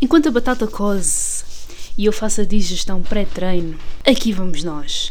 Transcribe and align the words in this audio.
Enquanto 0.00 0.28
a 0.28 0.30
batata 0.30 0.64
cose 0.68 1.44
e 1.96 2.04
eu 2.04 2.12
faço 2.12 2.40
a 2.40 2.44
digestão 2.44 3.02
pré-treino, 3.02 3.76
aqui 4.06 4.30
vamos 4.32 4.62
nós. 4.62 5.08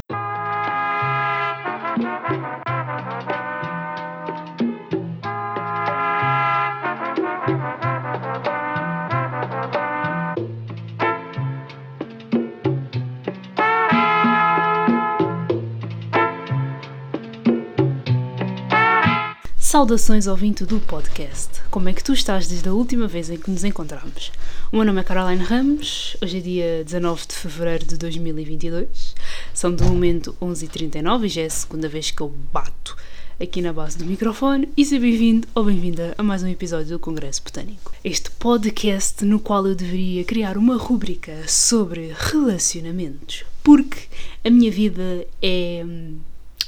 Saudações 19.78 20.26
ouvinte 20.26 20.66
do 20.66 20.80
podcast. 20.80 21.62
Como 21.70 21.88
é 21.88 21.94
que 21.94 22.04
tu 22.04 22.12
estás 22.12 22.48
desde 22.48 22.68
a 22.68 22.74
última 22.74 23.08
vez 23.08 23.30
em 23.30 23.38
que 23.38 23.52
nos 23.52 23.64
encontramos? 23.64 24.32
O 24.72 24.76
meu 24.76 24.84
nome 24.84 25.02
é 25.02 25.04
Caroline 25.04 25.44
Ramos, 25.44 26.18
hoje 26.20 26.40
é 26.40 26.42
dia 26.42 26.84
19 26.84 27.28
de 27.28 27.36
fevereiro 27.36 27.86
de 27.86 27.96
2022, 27.96 29.14
são 29.54 29.76
de 29.76 29.84
momento 29.84 30.36
11h39 30.42 31.26
e 31.26 31.30
já 31.30 31.42
é 31.44 31.46
a 31.46 31.50
segunda 31.52 31.88
vez 31.88 32.10
que 32.10 32.20
eu 32.20 32.34
bato 32.52 32.98
aqui 33.40 33.62
na 33.62 33.72
base 33.72 34.00
do 34.00 34.06
microfone 34.06 34.68
e 34.76 34.84
seja 34.84 35.00
bem-vindo 35.00 35.48
ou 35.54 35.66
bem-vinda 35.66 36.16
a 36.18 36.24
mais 36.24 36.42
um 36.42 36.48
episódio 36.48 36.98
do 36.98 37.00
Congresso 37.00 37.44
Botânico. 37.44 37.94
Este 38.04 38.32
podcast 38.32 39.24
no 39.24 39.40
qual 39.40 39.68
eu 39.68 39.76
deveria 39.76 40.24
criar 40.24 40.58
uma 40.58 40.76
rúbrica 40.76 41.48
sobre 41.48 42.16
relacionamentos, 42.18 43.46
porque 43.64 44.08
a 44.44 44.50
minha 44.50 44.72
vida 44.72 45.28
é 45.40 45.86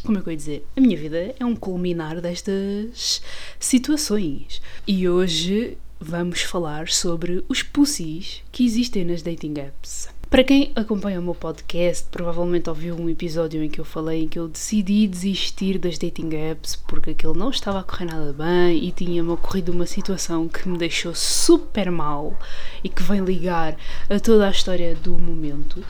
como 0.04 0.18
é 0.18 0.22
que 0.22 0.28
eu 0.28 0.32
ia 0.32 0.38
dizer? 0.38 0.66
A 0.76 0.82
minha 0.82 0.98
vida 0.98 1.36
é 1.40 1.46
um 1.46 1.56
culminar 1.56 2.22
destas 2.22 3.22
situações. 3.60 4.62
E 4.88 5.08
hoje 5.08 5.78
vamos 6.00 6.42
falar 6.42 6.88
sobre 6.88 7.44
os 7.50 7.62
pussies 7.62 8.42
que 8.52 8.66
existem 8.66 9.04
nas 9.04 9.22
dating 9.22 9.54
apps. 9.60 10.10
Para 10.30 10.44
quem 10.44 10.72
acompanha 10.76 11.20
o 11.20 11.24
meu 11.24 11.34
podcast, 11.34 12.06
provavelmente 12.12 12.70
ouviu 12.70 12.96
um 12.96 13.10
episódio 13.10 13.64
em 13.64 13.68
que 13.68 13.82
eu 13.82 13.86
falei 13.86 14.24
em 14.24 14.28
que 14.28 14.38
eu 14.38 14.48
decidi 14.48 15.08
desistir 15.08 15.80
das 15.80 15.98
dating 15.98 16.30
apps 16.36 16.76
porque 16.76 17.10
aquilo 17.10 17.34
não 17.34 17.50
estava 17.50 17.80
a 17.80 17.84
correr 17.84 18.06
nada 18.06 18.32
bem 18.32 18.78
e 18.78 18.92
tinha-me 18.92 19.32
ocorrido 19.32 19.72
uma 19.72 19.88
situação 19.88 20.48
que 20.48 20.70
me 20.70 20.78
deixou 20.78 21.16
super 21.16 21.90
mal 21.90 22.38
e 22.84 22.90
que 22.90 23.02
vem 23.02 23.22
ligar 23.22 23.76
a 24.08 24.20
toda 24.20 24.48
a 24.48 24.52
história 24.52 24.94
do 24.94 25.18
momento. 25.18 25.84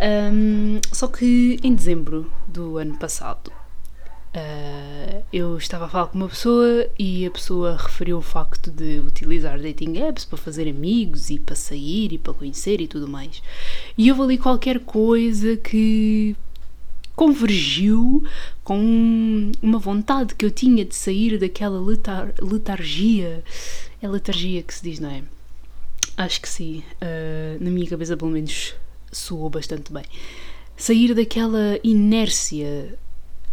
Um, 0.00 0.80
só 0.92 1.08
que 1.08 1.58
em 1.62 1.74
dezembro 1.74 2.30
do 2.46 2.78
ano 2.78 2.96
passado 2.96 3.48
uh, 3.48 5.24
eu 5.32 5.58
estava 5.58 5.86
a 5.86 5.88
falar 5.88 6.06
com 6.06 6.18
uma 6.18 6.28
pessoa 6.28 6.88
e 6.96 7.26
a 7.26 7.30
pessoa 7.32 7.76
referiu 7.76 8.18
o 8.18 8.22
facto 8.22 8.70
de 8.70 9.00
utilizar 9.00 9.60
dating 9.60 9.98
apps 9.98 10.24
para 10.24 10.38
fazer 10.38 10.68
amigos 10.68 11.30
e 11.30 11.38
para 11.40 11.56
sair 11.56 12.12
e 12.12 12.18
para 12.18 12.32
conhecer 12.32 12.80
e 12.80 12.86
tudo 12.86 13.08
mais. 13.08 13.42
E 13.96 14.08
houve 14.10 14.22
ali 14.22 14.38
qualquer 14.38 14.78
coisa 14.80 15.56
que 15.56 16.36
convergiu 17.16 18.22
com 18.62 19.50
uma 19.60 19.80
vontade 19.80 20.36
que 20.36 20.46
eu 20.46 20.50
tinha 20.52 20.84
de 20.84 20.94
sair 20.94 21.36
daquela 21.38 21.80
letar 21.80 22.32
letargia. 22.40 23.42
É 24.00 24.08
letargia 24.08 24.62
que 24.62 24.72
se 24.72 24.82
diz, 24.84 25.00
não 25.00 25.10
é? 25.10 25.24
Acho 26.16 26.40
que 26.40 26.48
sim. 26.48 26.84
Uh, 27.02 27.62
na 27.62 27.70
minha 27.70 27.88
cabeça, 27.88 28.16
pelo 28.16 28.30
menos, 28.30 28.74
soou 29.10 29.48
bastante 29.50 29.92
bem. 29.92 30.04
Sair 30.76 31.14
daquela 31.14 31.78
inércia 31.82 32.96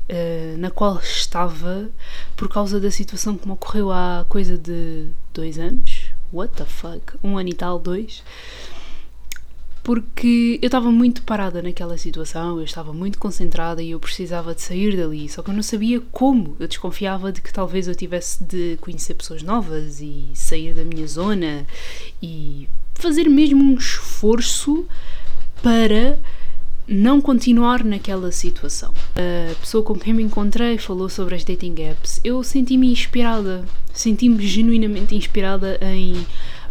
uh, 0.10 0.58
na 0.58 0.70
qual 0.70 1.00
estava 1.00 1.90
por 2.36 2.50
causa 2.50 2.80
da 2.80 2.92
situação 2.92 3.38
que 3.38 3.48
me 3.48 3.54
ocorreu 3.54 3.92
há 3.92 4.26
coisa 4.30 4.58
de 4.58 5.08
dois 5.34 5.58
anos. 5.58 6.12
What 6.32 6.56
the 6.56 6.66
fuck? 6.66 7.18
Um 7.24 7.38
ano 7.38 7.50
e 7.50 7.54
tal, 7.54 7.80
dois. 7.80 8.24
Porque 9.84 10.58
eu 10.64 10.66
estava 10.66 10.92
muito 10.92 11.22
parada 11.22 11.62
naquela 11.62 11.96
situação, 11.96 12.58
eu 12.58 12.64
estava 12.64 12.92
muito 12.92 13.20
concentrada 13.20 13.84
e 13.84 13.92
eu 13.92 14.00
precisava 14.00 14.56
de 14.56 14.62
sair 14.64 14.98
dali, 14.98 15.30
só 15.30 15.44
que 15.44 15.52
eu 15.52 15.54
não 15.54 15.62
sabia 15.62 16.02
como. 16.12 16.56
Eu 16.60 16.68
desconfiava 16.68 17.32
de 17.32 17.40
que 17.40 17.54
talvez 17.54 17.88
eu 17.88 17.94
tivesse 17.94 18.44
de 18.44 18.78
conhecer 18.82 19.14
pessoas 19.14 19.44
novas 19.44 20.02
e 20.02 20.30
sair 20.34 20.74
da 20.74 20.84
minha 20.84 21.06
zona 21.06 21.68
e 22.20 22.68
fazer 22.96 23.30
mesmo 23.30 23.64
um 23.64 23.76
esforço 23.76 24.88
para 25.66 26.20
não 26.88 27.20
continuar 27.20 27.84
naquela 27.84 28.32
situação. 28.32 28.94
A 29.16 29.56
pessoa 29.56 29.84
com 29.84 29.96
quem 29.96 30.14
me 30.14 30.22
encontrei 30.22 30.78
falou 30.78 31.10
sobre 31.10 31.34
as 31.34 31.44
dating 31.44 31.74
apps. 31.82 32.22
Eu 32.24 32.44
senti-me 32.44 32.92
inspirada, 32.92 33.66
senti-me 33.92 34.46
genuinamente 34.46 35.16
inspirada 35.16 35.80
em 35.82 36.24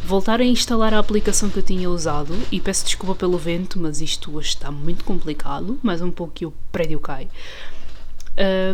voltar 0.05 0.41
a 0.41 0.45
instalar 0.45 0.95
a 0.95 1.01
aplicação 1.01 1.51
que 1.51 1.59
eu 1.59 1.63
tinha 1.65 1.91
usado 1.91 2.37
e 2.53 2.61
peço 2.61 2.85
desculpa 2.85 3.17
pelo 3.17 3.37
vento, 3.37 3.81
mas 3.81 4.01
isto 4.01 4.37
hoje 4.37 4.51
está 4.51 4.71
muito 4.71 5.03
complicado, 5.03 5.77
mais 5.83 6.01
um 6.01 6.13
pouco 6.13 6.33
que 6.33 6.47
o 6.47 6.55
prédio 6.71 7.01
cai. 7.01 7.27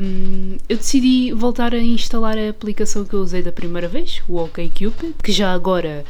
Um, 0.03 0.59
eu 0.69 0.77
decidi 0.77 1.33
voltar 1.33 1.73
a 1.73 1.79
instalar 1.79 2.37
a 2.37 2.51
aplicação 2.51 3.07
que 3.07 3.15
eu 3.15 3.21
usei 3.21 3.43
da 3.43 3.53
primeira 3.53 3.89
vez, 3.89 4.21
o 4.29 4.37
OkCupid, 4.37 5.15
que 5.25 5.33
já 5.33 5.51
agora, 5.55 6.05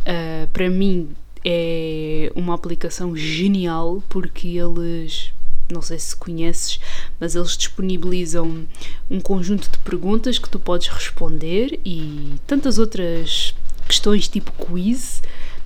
uh, 0.00 0.48
para 0.48 0.70
mim, 0.70 1.10
é 1.44 2.32
uma 2.34 2.54
aplicação 2.54 3.16
genial 3.16 4.02
porque 4.08 4.48
eles 4.48 5.32
não 5.72 5.80
sei 5.80 5.98
se 5.98 6.16
conheces, 6.16 6.80
mas 7.18 7.36
eles 7.36 7.56
disponibilizam 7.56 8.66
um 9.08 9.20
conjunto 9.20 9.70
de 9.70 9.78
perguntas 9.78 10.38
que 10.38 10.50
tu 10.50 10.58
podes 10.58 10.88
responder 10.88 11.78
e 11.84 12.34
tantas 12.46 12.76
outras 12.78 13.54
questões 13.86 14.28
tipo 14.28 14.50
quiz 14.52 15.22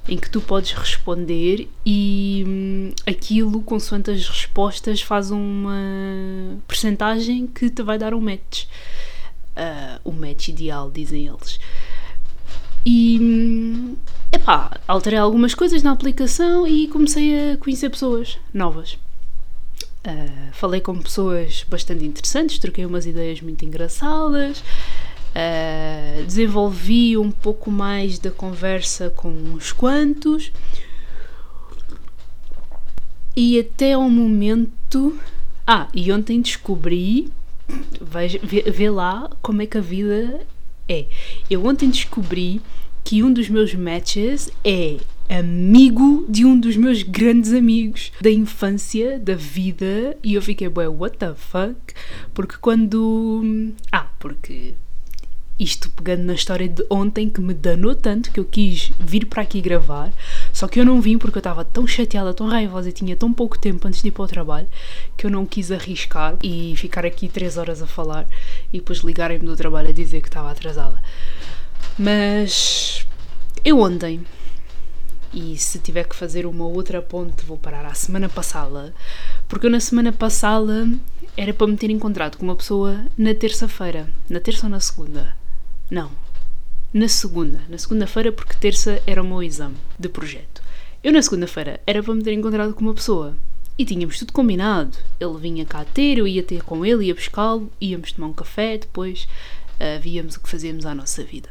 em 0.09 0.19
que 0.19 0.29
tu 0.29 0.41
podes 0.41 0.73
responder 0.73 1.69
e 1.85 2.45
hum, 2.47 2.93
aquilo, 3.06 3.62
consoante 3.62 4.11
as 4.11 4.29
respostas, 4.29 5.01
faz 5.01 5.31
uma 5.31 6.59
percentagem 6.69 7.47
que 7.47 7.71
te 7.71 7.83
vai 7.83 7.99
dar 7.99 8.12
um 8.12 8.21
match. 8.21 8.65
Uh, 9.56 10.01
o 10.05 10.12
match 10.12 10.49
ideal, 10.49 10.91
dizem 10.91 11.27
eles. 11.27 11.59
E 12.84 13.97
epá, 14.31 14.78
alterei 14.87 15.19
algumas 15.19 15.55
coisas 15.55 15.83
na 15.83 15.93
aplicação 15.93 16.67
e 16.67 16.89
comecei 16.89 17.53
a 17.53 17.56
conhecer 17.56 17.89
pessoas 17.91 18.39
novas. 18.53 18.99
Uh, 20.06 20.53
falei 20.53 20.83
com 20.83 20.99
pessoas 20.99 21.65
bastante 21.67 22.05
interessantes, 22.05 22.59
troquei 22.59 22.84
umas 22.84 23.06
ideias 23.06 23.41
muito 23.41 23.65
engraçadas, 23.65 24.59
uh, 24.59 26.25
desenvolvi 26.27 27.17
um 27.17 27.31
pouco 27.31 27.71
mais 27.71 28.19
da 28.19 28.31
conversa 28.31 29.09
com 29.09 29.31
uns 29.31 29.73
quantos 29.73 30.53
e 33.34 33.59
até 33.59 33.94
ao 33.94 34.09
momento. 34.11 35.19
Ah, 35.67 35.89
e 35.94 36.12
ontem 36.12 36.41
descobri. 36.41 37.33
Vê, 37.99 38.62
vê 38.71 38.91
lá 38.91 39.31
como 39.41 39.62
é 39.62 39.67
que 39.67 39.78
a 39.78 39.81
vida 39.81 40.47
é. 40.89 41.06
Eu 41.49 41.65
ontem 41.67 41.89
descobri 41.89 42.61
que 43.03 43.22
um 43.22 43.33
dos 43.33 43.49
meus 43.49 43.75
matches 43.75 44.50
é 44.65 44.99
amigo 45.28 46.27
de 46.28 46.45
um 46.45 46.59
dos 46.59 46.77
meus 46.77 47.03
grandes 47.03 47.53
amigos 47.53 48.12
da 48.21 48.31
infância, 48.31 49.19
da 49.19 49.34
vida, 49.34 50.17
e 50.23 50.34
eu 50.34 50.43
fiquei, 50.43 50.69
bué, 50.69 50.89
what 50.89 51.17
the 51.19 51.34
fuck? 51.34 51.77
Porque 52.33 52.56
quando. 52.61 53.73
Ah, 53.91 54.09
porque 54.19 54.75
isto 55.59 55.88
pegando 55.91 56.25
na 56.25 56.34
história 56.34 56.69
de 56.69 56.84
ontem 56.91 57.28
que 57.28 57.41
me 57.41 57.54
danou 57.54 57.94
tanto 57.94 58.31
que 58.32 58.41
eu 58.41 58.44
quis 58.44 58.91
vir 58.98 59.26
para 59.26 59.42
aqui 59.42 59.60
gravar, 59.60 60.12
só 60.53 60.66
que 60.66 60.81
eu 60.81 60.84
não 60.84 61.00
vim 61.00 61.16
porque 61.16 61.38
eu 61.38 61.41
estava 61.41 61.65
tão 61.65 61.87
chateada, 61.87 62.34
tão 62.34 62.48
raivosa 62.48 62.88
e 62.88 62.92
tinha 62.92 63.16
tão 63.16 63.32
pouco 63.32 63.59
tempo 63.59 63.87
antes 63.87 64.03
de 64.03 64.09
ir 64.09 64.10
para 64.10 64.25
o 64.25 64.28
trabalho 64.28 64.69
que 65.16 65.26
eu 65.26 65.31
não 65.31 65.47
quis 65.47 65.70
arriscar 65.70 66.37
e 66.43 66.75
ficar 66.76 67.06
aqui 67.06 67.28
3 67.28 67.56
horas 67.56 67.82
a 67.82 67.87
falar 67.87 68.26
e 68.72 68.78
depois 68.78 68.98
ligarem-me 68.98 69.47
do 69.47 69.56
trabalho 69.56 69.91
a 69.91 69.93
dizer 69.93 70.20
que 70.20 70.28
estava 70.28 70.50
atrasada. 70.50 71.00
Mas 71.97 73.06
eu 73.64 73.78
ontem, 73.78 74.20
e 75.32 75.56
se 75.56 75.79
tiver 75.79 76.05
que 76.05 76.17
fazer 76.17 76.46
uma 76.46 76.67
outra 76.67 77.00
ponte, 77.00 77.44
vou 77.44 77.56
parar 77.56 77.87
à 77.87 77.94
semana 77.94 78.29
passada, 78.29 78.93
porque 79.49 79.67
eu 79.67 79.70
na 79.70 79.81
semana 79.81 80.12
passada 80.12 80.88
era 81.37 81.52
para 81.52 81.67
me 81.67 81.76
ter 81.76 81.90
encontrado 81.90 82.37
com 82.37 82.44
uma 82.44 82.56
pessoa 82.56 83.05
na 83.17 83.34
terça-feira. 83.34 84.08
Na 84.29 84.40
terça 84.40 84.67
ou 84.67 84.70
na 84.70 84.81
segunda? 84.81 85.37
Não. 85.90 86.10
Na 86.92 87.08
segunda. 87.08 87.62
Na 87.69 87.78
segunda-feira, 87.78 88.32
porque 88.32 88.54
terça 88.54 89.02
era 89.06 89.22
o 89.22 89.26
meu 89.26 89.42
exame 89.42 89.76
de 89.98 90.08
projeto. 90.08 90.62
Eu 91.02 91.12
na 91.12 91.20
segunda-feira 91.20 91.81
era 91.86 92.02
para 92.02 92.14
me 92.14 92.22
ter 92.22 92.32
encontrado 92.32 92.72
com 92.75 92.81
uma 92.81 92.94
pessoa. 92.94 93.36
E 93.76 93.84
tínhamos 93.84 94.19
tudo 94.19 94.32
combinado. 94.32 94.96
Ele 95.20 95.38
vinha 95.38 95.64
cá 95.64 95.84
ter, 95.84 96.19
eu 96.19 96.26
ia 96.26 96.42
ter 96.42 96.62
com 96.62 96.86
ele, 96.86 97.06
ia 97.06 97.14
buscá-lo, 97.14 97.70
íamos 97.81 98.12
tomar 98.12 98.28
um 98.28 98.32
café, 98.32 98.78
depois 98.78 99.26
uh, 99.75 100.00
víamos 100.00 100.36
o 100.36 100.40
que 100.40 100.48
fazíamos 100.48 100.86
à 100.86 100.94
nossa 100.94 101.22
vida. 101.25 101.48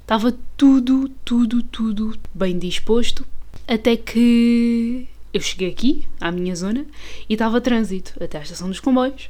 Estava 0.00 0.34
tudo, 0.56 1.10
tudo, 1.24 1.62
tudo 1.62 2.18
bem 2.32 2.58
disposto 2.58 3.26
até 3.66 3.96
que 3.96 5.06
eu 5.34 5.40
cheguei 5.40 5.70
aqui, 5.70 6.08
à 6.18 6.32
minha 6.32 6.56
zona, 6.56 6.86
e 7.28 7.34
estava 7.34 7.60
trânsito 7.60 8.14
até 8.22 8.38
à 8.38 8.42
estação 8.42 8.68
dos 8.68 8.80
comboios. 8.80 9.28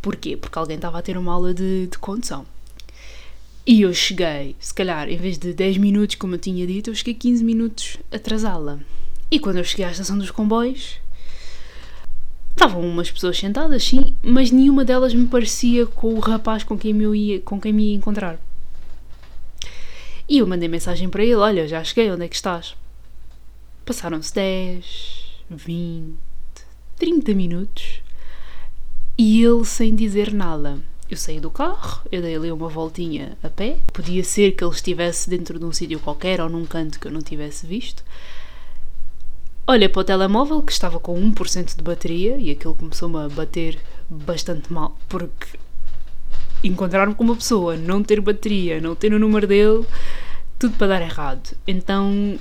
Porquê? 0.00 0.36
Porque 0.36 0.58
alguém 0.58 0.76
estava 0.76 0.98
a 0.98 1.02
ter 1.02 1.18
uma 1.18 1.32
aula 1.32 1.52
de, 1.52 1.88
de 1.88 1.98
condução. 1.98 2.46
E 3.70 3.82
eu 3.82 3.92
cheguei, 3.92 4.56
se 4.58 4.72
calhar, 4.72 5.10
em 5.10 5.18
vez 5.18 5.36
de 5.36 5.52
10 5.52 5.76
minutos, 5.76 6.16
como 6.16 6.34
eu 6.34 6.38
tinha 6.38 6.66
dito, 6.66 6.88
eu 6.88 6.94
cheguei 6.94 7.12
15 7.12 7.44
minutos 7.44 7.98
atrasá-la. 8.10 8.78
E 9.30 9.38
quando 9.38 9.58
eu 9.58 9.64
cheguei 9.64 9.84
à 9.84 9.90
estação 9.90 10.16
dos 10.16 10.30
comboios, 10.30 10.98
estavam 12.48 12.80
umas 12.80 13.10
pessoas 13.10 13.36
sentadas, 13.36 13.84
sim, 13.84 14.16
mas 14.22 14.50
nenhuma 14.50 14.86
delas 14.86 15.12
me 15.12 15.26
parecia 15.26 15.84
com 15.84 16.14
o 16.14 16.18
rapaz 16.18 16.64
com 16.64 16.78
quem, 16.78 16.98
eu 16.98 17.14
ia, 17.14 17.40
com 17.40 17.60
quem 17.60 17.74
me 17.74 17.90
ia 17.90 17.94
encontrar. 17.94 18.40
E 20.26 20.38
eu 20.38 20.46
mandei 20.46 20.66
mensagem 20.66 21.10
para 21.10 21.22
ele: 21.22 21.34
Olha, 21.34 21.68
já 21.68 21.84
cheguei, 21.84 22.10
onde 22.10 22.24
é 22.24 22.28
que 22.28 22.36
estás? 22.36 22.74
Passaram-se 23.84 24.34
10, 24.34 25.42
20, 25.50 26.16
30 26.96 27.34
minutos 27.34 28.00
e 29.18 29.44
ele 29.44 29.66
sem 29.66 29.94
dizer 29.94 30.32
nada. 30.32 30.78
Eu 31.10 31.16
saí 31.16 31.40
do 31.40 31.50
carro, 31.50 32.02
eu 32.12 32.20
dei 32.20 32.36
ali 32.36 32.52
uma 32.52 32.68
voltinha 32.68 33.36
a 33.42 33.48
pé. 33.48 33.78
Podia 33.92 34.22
ser 34.22 34.52
que 34.52 34.62
ele 34.62 34.74
estivesse 34.74 35.30
dentro 35.30 35.58
de 35.58 35.64
um 35.64 35.72
sítio 35.72 35.98
qualquer 36.00 36.40
ou 36.40 36.50
num 36.50 36.66
canto 36.66 37.00
que 37.00 37.06
eu 37.06 37.12
não 37.12 37.22
tivesse 37.22 37.66
visto. 37.66 38.04
Olhei 39.66 39.88
para 39.88 40.00
o 40.00 40.04
telemóvel 40.04 40.62
que 40.62 40.72
estava 40.72 41.00
com 41.00 41.14
1% 41.14 41.76
de 41.76 41.82
bateria 41.82 42.36
e 42.36 42.50
aquilo 42.50 42.74
começou-me 42.74 43.18
a 43.18 43.28
bater 43.28 43.78
bastante 44.08 44.72
mal, 44.72 44.96
porque 45.08 45.58
encontrar-me 46.62 47.14
com 47.14 47.24
uma 47.24 47.36
pessoa, 47.36 47.76
não 47.76 48.02
ter 48.02 48.20
bateria, 48.20 48.80
não 48.80 48.94
ter 48.94 49.12
o 49.12 49.18
número 49.18 49.46
dele, 49.46 49.86
tudo 50.58 50.76
para 50.76 50.88
dar 50.88 51.02
errado. 51.02 51.56
Então 51.66 52.38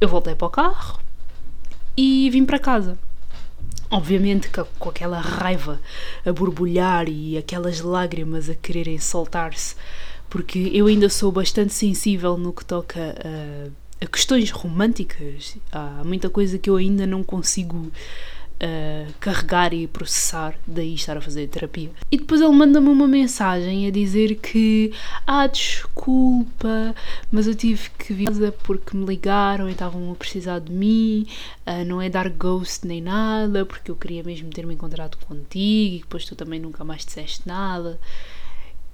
eu 0.00 0.08
voltei 0.08 0.34
para 0.34 0.46
o 0.46 0.50
carro 0.50 1.00
e 1.96 2.30
vim 2.30 2.44
para 2.44 2.58
casa. 2.58 2.98
Obviamente 3.90 4.50
que 4.50 4.62
com 4.78 4.90
aquela 4.90 5.18
raiva 5.18 5.80
a 6.24 6.32
borbulhar 6.32 7.08
e 7.08 7.38
aquelas 7.38 7.80
lágrimas 7.80 8.50
a 8.50 8.54
quererem 8.54 8.98
soltar-se, 8.98 9.74
porque 10.28 10.70
eu 10.74 10.86
ainda 10.86 11.08
sou 11.08 11.32
bastante 11.32 11.72
sensível 11.72 12.36
no 12.36 12.52
que 12.52 12.64
toca 12.64 13.00
a, 13.00 14.04
a 14.04 14.06
questões 14.06 14.50
românticas. 14.50 15.56
Há 15.72 16.02
muita 16.04 16.28
coisa 16.28 16.58
que 16.58 16.68
eu 16.68 16.76
ainda 16.76 17.06
não 17.06 17.22
consigo 17.22 17.90
uh, 18.62 19.12
carregar 19.20 19.72
e 19.72 19.86
processar, 19.86 20.54
daí 20.66 20.94
estar 20.94 21.16
a 21.16 21.20
fazer 21.20 21.48
terapia. 21.48 21.90
E 22.10 22.16
depois 22.16 22.40
ele 22.40 22.52
manda-me 22.52 22.88
uma 22.88 23.08
mensagem 23.08 23.86
a 23.86 23.90
dizer 23.90 24.36
que, 24.36 24.92
ah, 25.26 25.46
desculpa, 25.46 26.94
mas 27.30 27.46
eu 27.46 27.54
tive 27.54 27.90
que 27.90 28.12
vir 28.12 28.28
porque 28.62 28.96
me 28.96 29.06
ligaram 29.06 29.68
e 29.68 29.72
estavam 29.72 30.12
a 30.12 30.14
precisar 30.14 30.58
de 30.58 30.72
mim, 30.72 31.26
uh, 31.66 31.84
não 31.84 32.00
é 32.00 32.08
dar 32.08 32.28
ghost 32.28 32.86
nem 32.86 33.00
nada, 33.00 33.64
porque 33.64 33.90
eu 33.90 33.96
queria 33.96 34.22
mesmo 34.22 34.50
ter-me 34.50 34.74
encontrado 34.74 35.16
contigo 35.18 35.96
e 35.96 35.98
depois 36.00 36.24
tu 36.24 36.36
também 36.36 36.60
nunca 36.60 36.84
mais 36.84 37.04
disseste 37.04 37.46
nada. 37.46 37.98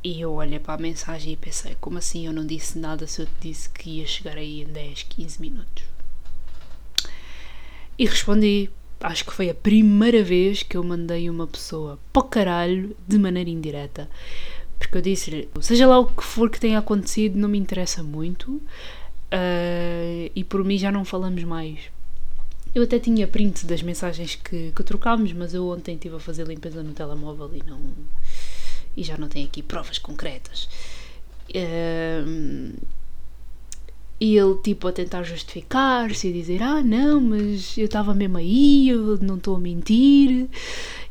E 0.02 0.20
eu 0.20 0.32
olhei 0.34 0.58
para 0.58 0.74
a 0.74 0.78
mensagem 0.78 1.32
e 1.32 1.36
pensei, 1.36 1.76
como 1.80 1.96
assim 1.96 2.26
eu 2.26 2.32
não 2.32 2.44
disse 2.44 2.78
nada 2.78 3.06
se 3.06 3.22
eu 3.22 3.26
te 3.26 3.48
disse 3.48 3.70
que 3.70 3.88
ia 3.88 4.06
chegar 4.06 4.36
aí 4.36 4.60
em 4.60 4.66
10, 4.66 5.04
15 5.04 5.40
minutos? 5.40 5.84
E 7.98 8.04
respondi, 8.06 8.68
acho 9.04 9.24
que 9.24 9.32
foi 9.32 9.50
a 9.50 9.54
primeira 9.54 10.22
vez 10.22 10.62
que 10.62 10.76
eu 10.76 10.82
mandei 10.82 11.28
uma 11.28 11.46
pessoa 11.46 11.98
para 12.12 12.20
o 12.20 12.24
caralho 12.24 12.96
de 13.06 13.18
maneira 13.18 13.50
indireta. 13.50 14.08
Porque 14.78 14.96
eu 14.96 15.02
disse-lhe, 15.02 15.48
seja 15.60 15.86
lá 15.86 15.98
o 15.98 16.06
que 16.06 16.24
for 16.24 16.50
que 16.50 16.58
tenha 16.58 16.78
acontecido, 16.78 17.38
não 17.38 17.48
me 17.48 17.58
interessa 17.58 18.02
muito 18.02 18.52
uh, 18.52 20.30
e 20.34 20.42
por 20.44 20.64
mim 20.64 20.78
já 20.78 20.90
não 20.90 21.04
falamos 21.04 21.44
mais. 21.44 21.78
Eu 22.74 22.82
até 22.82 22.98
tinha 22.98 23.28
print 23.28 23.66
das 23.66 23.82
mensagens 23.82 24.34
que, 24.34 24.72
que 24.74 24.82
trocámos, 24.82 25.32
mas 25.32 25.54
eu 25.54 25.68
ontem 25.68 25.94
estive 25.94 26.16
a 26.16 26.20
fazer 26.20 26.46
limpeza 26.46 26.82
no 26.82 26.92
telemóvel 26.92 27.50
e 27.54 27.62
não 27.68 27.80
e 28.96 29.02
já 29.02 29.16
não 29.16 29.28
tenho 29.28 29.46
aqui 29.46 29.62
provas 29.62 29.98
concretas. 29.98 30.68
Uh, 31.50 32.74
e 34.24 34.38
ele, 34.38 34.56
tipo, 34.62 34.88
a 34.88 34.92
tentar 34.92 35.22
justificar-se 35.22 36.28
e 36.28 36.32
dizer: 36.32 36.62
Ah, 36.62 36.82
não, 36.82 37.20
mas 37.20 37.76
eu 37.76 37.84
estava 37.84 38.14
mesmo 38.14 38.38
aí, 38.38 38.88
eu 38.88 39.18
não 39.18 39.36
estou 39.36 39.56
a 39.56 39.60
mentir 39.60 40.48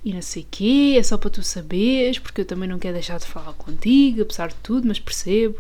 e 0.04 0.12
não 0.12 0.22
sei 0.22 0.44
quê, 0.50 0.96
é 0.98 1.04
só 1.04 1.16
para 1.16 1.30
tu 1.30 1.44
saberes, 1.44 2.18
porque 2.18 2.42
eu 2.42 2.46
também 2.46 2.68
não 2.68 2.80
quero 2.80 2.96
deixar 2.96 3.20
de 3.20 3.28
falar 3.28 3.54
contigo, 3.54 4.24
apesar 4.24 4.48
de 4.48 4.56
tudo, 4.64 4.88
mas 4.88 5.00
percebo. 5.00 5.60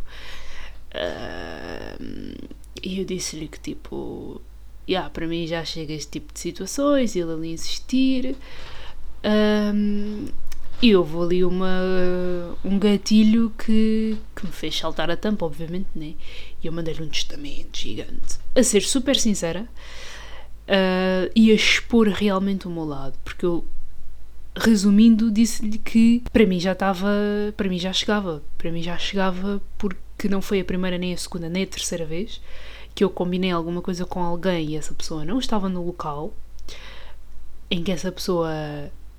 Uh, 0.95 2.49
e 2.81 2.99
eu 2.99 3.05
disse-lhe 3.05 3.47
que, 3.47 3.59
tipo, 3.59 4.41
yeah, 4.89 5.07
para 5.11 5.27
mim 5.27 5.45
já 5.45 5.63
chega 5.63 5.93
este 5.93 6.09
tipo 6.09 6.33
de 6.33 6.39
situações, 6.39 7.15
ele 7.15 7.31
ali 7.31 7.51
insistir. 7.53 8.35
Um, 9.23 10.25
e 10.83 10.93
houve 10.97 11.17
ali 11.17 11.45
uma, 11.45 11.79
um 12.61 12.77
gatilho 12.77 13.53
que, 13.57 14.17
que 14.35 14.45
me 14.45 14.51
fez 14.51 14.77
saltar 14.77 15.09
a 15.09 15.15
tampa, 15.15 15.45
obviamente, 15.45 15.87
né? 15.95 16.13
E 16.61 16.67
eu 16.67 16.73
mandei-lhe 16.73 17.01
um 17.01 17.07
testamento 17.07 17.77
gigante. 17.77 18.37
A 18.53 18.61
ser 18.61 18.81
super 18.81 19.15
sincera 19.15 19.61
uh, 20.67 21.31
e 21.33 21.51
a 21.51 21.55
expor 21.55 22.09
realmente 22.09 22.67
o 22.67 22.69
meu 22.69 22.83
lado, 22.83 23.17
porque 23.23 23.45
eu, 23.45 23.65
resumindo, 24.57 25.31
disse-lhe 25.31 25.77
que 25.77 26.21
para 26.33 26.45
mim 26.45 26.59
já 26.59 26.73
estava, 26.73 27.07
para 27.55 27.69
mim 27.69 27.79
já 27.79 27.93
chegava, 27.93 28.43
para 28.57 28.69
mim 28.69 28.83
já 28.83 28.97
chegava 28.97 29.61
porque 29.77 30.27
não 30.27 30.41
foi 30.41 30.59
a 30.59 30.65
primeira, 30.65 30.97
nem 30.97 31.13
a 31.13 31.17
segunda, 31.17 31.47
nem 31.47 31.63
a 31.63 31.67
terceira 31.67 32.05
vez 32.05 32.41
que 32.93 33.05
eu 33.05 33.09
combinei 33.09 33.51
alguma 33.51 33.81
coisa 33.81 34.05
com 34.05 34.21
alguém 34.21 34.71
e 34.71 34.75
essa 34.75 34.93
pessoa 34.93 35.23
não 35.23 35.39
estava 35.39 35.69
no 35.69 35.81
local, 35.81 36.33
em 37.71 37.81
que 37.81 37.91
essa 37.91 38.11
pessoa 38.11 38.51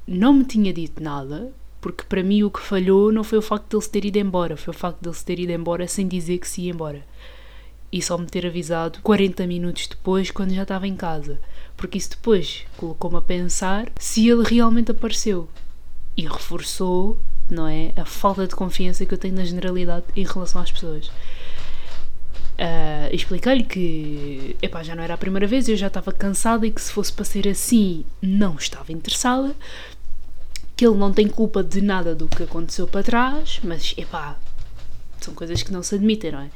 não 0.07 0.33
me 0.35 0.45
tinha 0.45 0.73
dito 0.73 1.03
nada, 1.03 1.53
porque 1.81 2.05
para 2.05 2.23
mim 2.23 2.43
o 2.43 2.51
que 2.51 2.61
falhou 2.61 3.13
não 3.13 3.25
foi 3.25 3.39
o 3.39 3.43
facto 3.43 3.69
de 3.69 3.77
ele 3.77 3.83
se 3.83 3.91
ter 3.91 4.05
ido 4.05 4.19
embora, 4.19 4.57
foi 4.57 4.75
o 4.75 4.77
facto 4.77 5.01
de 5.01 5.09
ele 5.09 5.17
se 5.17 5.25
ter 5.25 5.39
ido 5.39 5.53
embora 5.53 5.87
sem 5.89 6.09
dizer 6.09 6.39
que 6.39 6.49
se 6.49 6.63
ia 6.63 6.73
embora. 6.73 7.05
E 7.93 8.03
só 8.03 8.19
me 8.19 8.27
ter 8.27 8.47
avisado 8.47 8.99
40 9.03 9.47
minutos 9.47 9.87
depois, 9.87 10.31
quando 10.31 10.53
já 10.53 10.63
estava 10.63 10.89
em 10.89 10.97
casa. 10.97 11.41
Porque 11.77 11.97
isso 11.97 12.11
depois 12.11 12.65
colocou-me 12.77 13.19
a 13.19 13.21
pensar 13.21 13.91
se 13.99 14.29
ele 14.29 14.43
realmente 14.43 14.91
apareceu. 14.91 15.49
E 16.17 16.23
reforçou, 16.27 17.21
não 17.49 17.69
é? 17.69 17.93
A 17.97 18.05
falta 18.05 18.47
de 18.47 18.57
confiança 18.57 19.07
que 19.07 19.15
eu 19.15 19.19
tenho 19.19 19.37
na 19.37 19.45
generalidade 19.45 20.07
em 20.17 20.25
relação 20.25 20.61
às 20.61 20.73
pessoas. 20.73 21.11
Uh, 22.55 23.13
Expliquei-lhe 23.13 23.65
que 23.65 24.57
epá, 24.63 24.83
já 24.83 24.95
não 24.95 25.03
era 25.03 25.15
a 25.15 25.19
primeira 25.19 25.47
vez, 25.47 25.69
eu 25.69 25.77
já 25.77 25.89
estava 25.89 26.13
cansada 26.13 26.67
e 26.67 26.71
que 26.71 26.81
se 26.81 26.93
fosse 26.93 27.13
para 27.13 27.25
ser 27.25 27.49
assim 27.49 28.05
não 28.23 28.55
estava 28.57 28.93
interessada, 28.93 29.55
que 30.77 30.87
ele 30.87 30.97
não 30.97 31.13
tem 31.13 31.29
culpa 31.29 31.63
de 31.63 31.81
nada 31.81 32.15
do 32.15 32.29
que 32.29 32.45
aconteceu 32.45 32.87
para 32.87 33.03
trás, 33.03 33.61
mas 33.63 33.95
epá, 33.97 34.39
são 35.21 35.35
coisas 35.35 35.63
que 35.63 35.73
não 35.73 35.83
se 35.83 35.97
admitem, 35.97 36.33
não 36.33 36.41
é? 36.41 36.51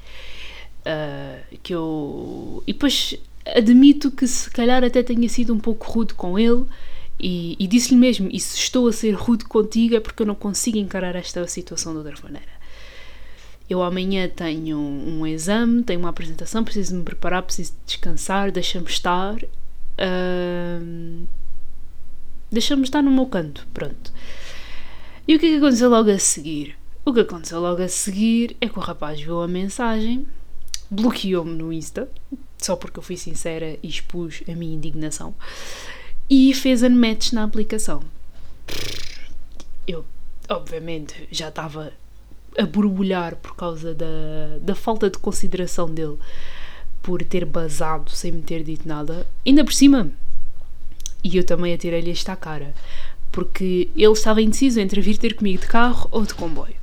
Uh, 0.87 1.59
que 1.63 1.75
eu. 1.75 2.63
E 2.67 2.73
depois 2.73 3.15
admito 3.45 4.11
que 4.11 4.27
se 4.27 4.51
calhar 4.51 4.85
até 4.85 5.03
tenha 5.03 5.29
sido 5.29 5.53
um 5.53 5.59
pouco 5.59 5.91
rude 5.91 6.15
com 6.15 6.39
ele 6.39 6.65
e, 7.19 7.57
e 7.59 7.67
disse-lhe 7.67 7.99
mesmo: 7.99 8.29
e 8.31 8.39
se 8.39 8.57
estou 8.57 8.87
a 8.89 8.93
ser 8.93 9.13
rude 9.13 9.45
contigo 9.45 9.97
é 9.97 10.01
porque 10.01 10.23
eu 10.23 10.27
não 10.27 10.35
consigo 10.35 10.79
encarar 10.79 11.17
esta 11.17 11.47
situação 11.47 11.93
de 11.93 11.99
outra 11.99 12.15
maneira. 12.23 12.58
Eu 13.69 13.83
amanhã 13.83 14.29
tenho 14.29 14.79
um 14.79 15.27
exame, 15.27 15.83
tenho 15.83 16.01
uma 16.01 16.09
apresentação, 16.09 16.65
preciso 16.65 16.97
me 16.97 17.05
preparar, 17.05 17.43
preciso 17.43 17.75
descansar, 17.85 18.51
deixa-me 18.51 18.87
estar. 18.87 19.35
Uh, 19.35 21.27
deixa-me 22.51 22.85
estar 22.85 23.03
no 23.03 23.11
meu 23.11 23.27
canto, 23.27 23.67
pronto. 23.75 24.13
E 25.27 25.37
o 25.37 25.39
que 25.39 25.47
é 25.47 25.51
que 25.51 25.57
aconteceu 25.57 25.91
logo 25.91 26.11
a 26.11 26.19
seguir? 26.19 26.79
O 27.05 27.13
que 27.13 27.21
aconteceu 27.21 27.61
logo 27.61 27.83
a 27.83 27.89
seguir 27.89 28.57
é 28.61 28.69
que 28.69 28.79
o 28.79 28.83
rapaz 28.83 29.21
viu 29.21 29.43
a 29.43 29.49
mensagem, 29.49 30.27
bloqueou-me 30.91 31.55
no 31.55 31.71
Insta, 31.73 32.09
só 32.57 32.75
porque 32.77 32.99
eu 32.99 33.03
fui 33.03 33.17
sincera 33.17 33.79
e 33.83 33.89
expus 33.89 34.43
a 34.49 34.53
minha 34.53 34.75
indignação, 34.75 35.35
e 36.29 36.55
fez 36.55 36.83
unmatch 36.83 37.33
na 37.33 37.45
aplicação. 37.45 38.03
Eu, 39.87 40.05
obviamente, 40.49 41.29
já 41.31 41.49
estava 41.49 41.93
a 42.57 42.65
borbulhar 42.65 43.37
por 43.37 43.55
causa 43.55 43.95
da, 43.95 44.59
da 44.61 44.75
falta 44.75 45.11
de 45.11 45.19
consideração 45.19 45.93
dele 45.93 46.17
por 47.03 47.23
ter 47.23 47.45
basado 47.45 48.11
sem 48.11 48.33
me 48.33 48.43
ter 48.43 48.63
dito 48.63 48.87
nada. 48.87 49.27
Ainda 49.47 49.65
por 49.65 49.73
cima, 49.73 50.11
e 51.23 51.37
eu 51.37 51.45
também 51.45 51.75
atirei-lhe 51.75 52.11
esta 52.11 52.37
cara, 52.37 52.75
porque 53.31 53.91
ele 53.97 54.13
estava 54.13 54.43
indeciso 54.43 54.81
entre 54.81 55.01
vir 55.01 55.19
ter 55.19 55.35
comigo 55.35 55.61
de 55.61 55.67
carro 55.67 56.09
ou 56.11 56.25
de 56.25 56.35
comboio. 56.35 56.75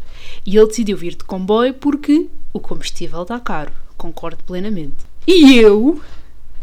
E 0.45 0.57
ele 0.57 0.67
decidiu 0.67 0.98
vir 0.98 1.15
de 1.15 1.24
comboio 1.24 1.74
porque 1.74 2.27
o 2.53 2.60
combustível 2.60 3.24
está 3.24 3.39
caro. 3.39 3.72
Concordo 3.98 4.43
plenamente. 4.43 4.95
E 5.27 5.55
eu, 5.55 6.00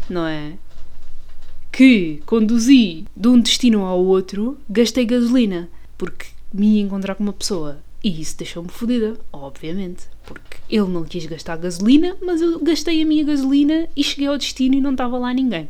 não 0.09 0.25
é? 0.25 0.53
Que 1.71 2.21
conduzi 2.25 3.05
de 3.15 3.27
um 3.27 3.39
destino 3.39 3.83
ao 3.83 3.99
outro, 3.99 4.57
gastei 4.69 5.05
gasolina. 5.05 5.69
Porque 5.97 6.27
me 6.53 6.77
ia 6.77 6.81
encontrar 6.81 7.15
com 7.15 7.23
uma 7.23 7.33
pessoa. 7.33 7.79
E 8.03 8.19
isso 8.21 8.37
deixou-me 8.37 8.69
fodida, 8.69 9.17
obviamente. 9.31 10.07
Porque 10.25 10.57
ele 10.69 10.89
não 10.89 11.05
quis 11.05 11.25
gastar 11.25 11.55
gasolina, 11.57 12.17
mas 12.21 12.41
eu 12.41 12.59
gastei 12.59 13.01
a 13.01 13.05
minha 13.05 13.23
gasolina 13.23 13.87
e 13.95 14.03
cheguei 14.03 14.27
ao 14.27 14.37
destino 14.37 14.75
e 14.75 14.81
não 14.81 14.91
estava 14.91 15.17
lá 15.17 15.33
ninguém. 15.33 15.69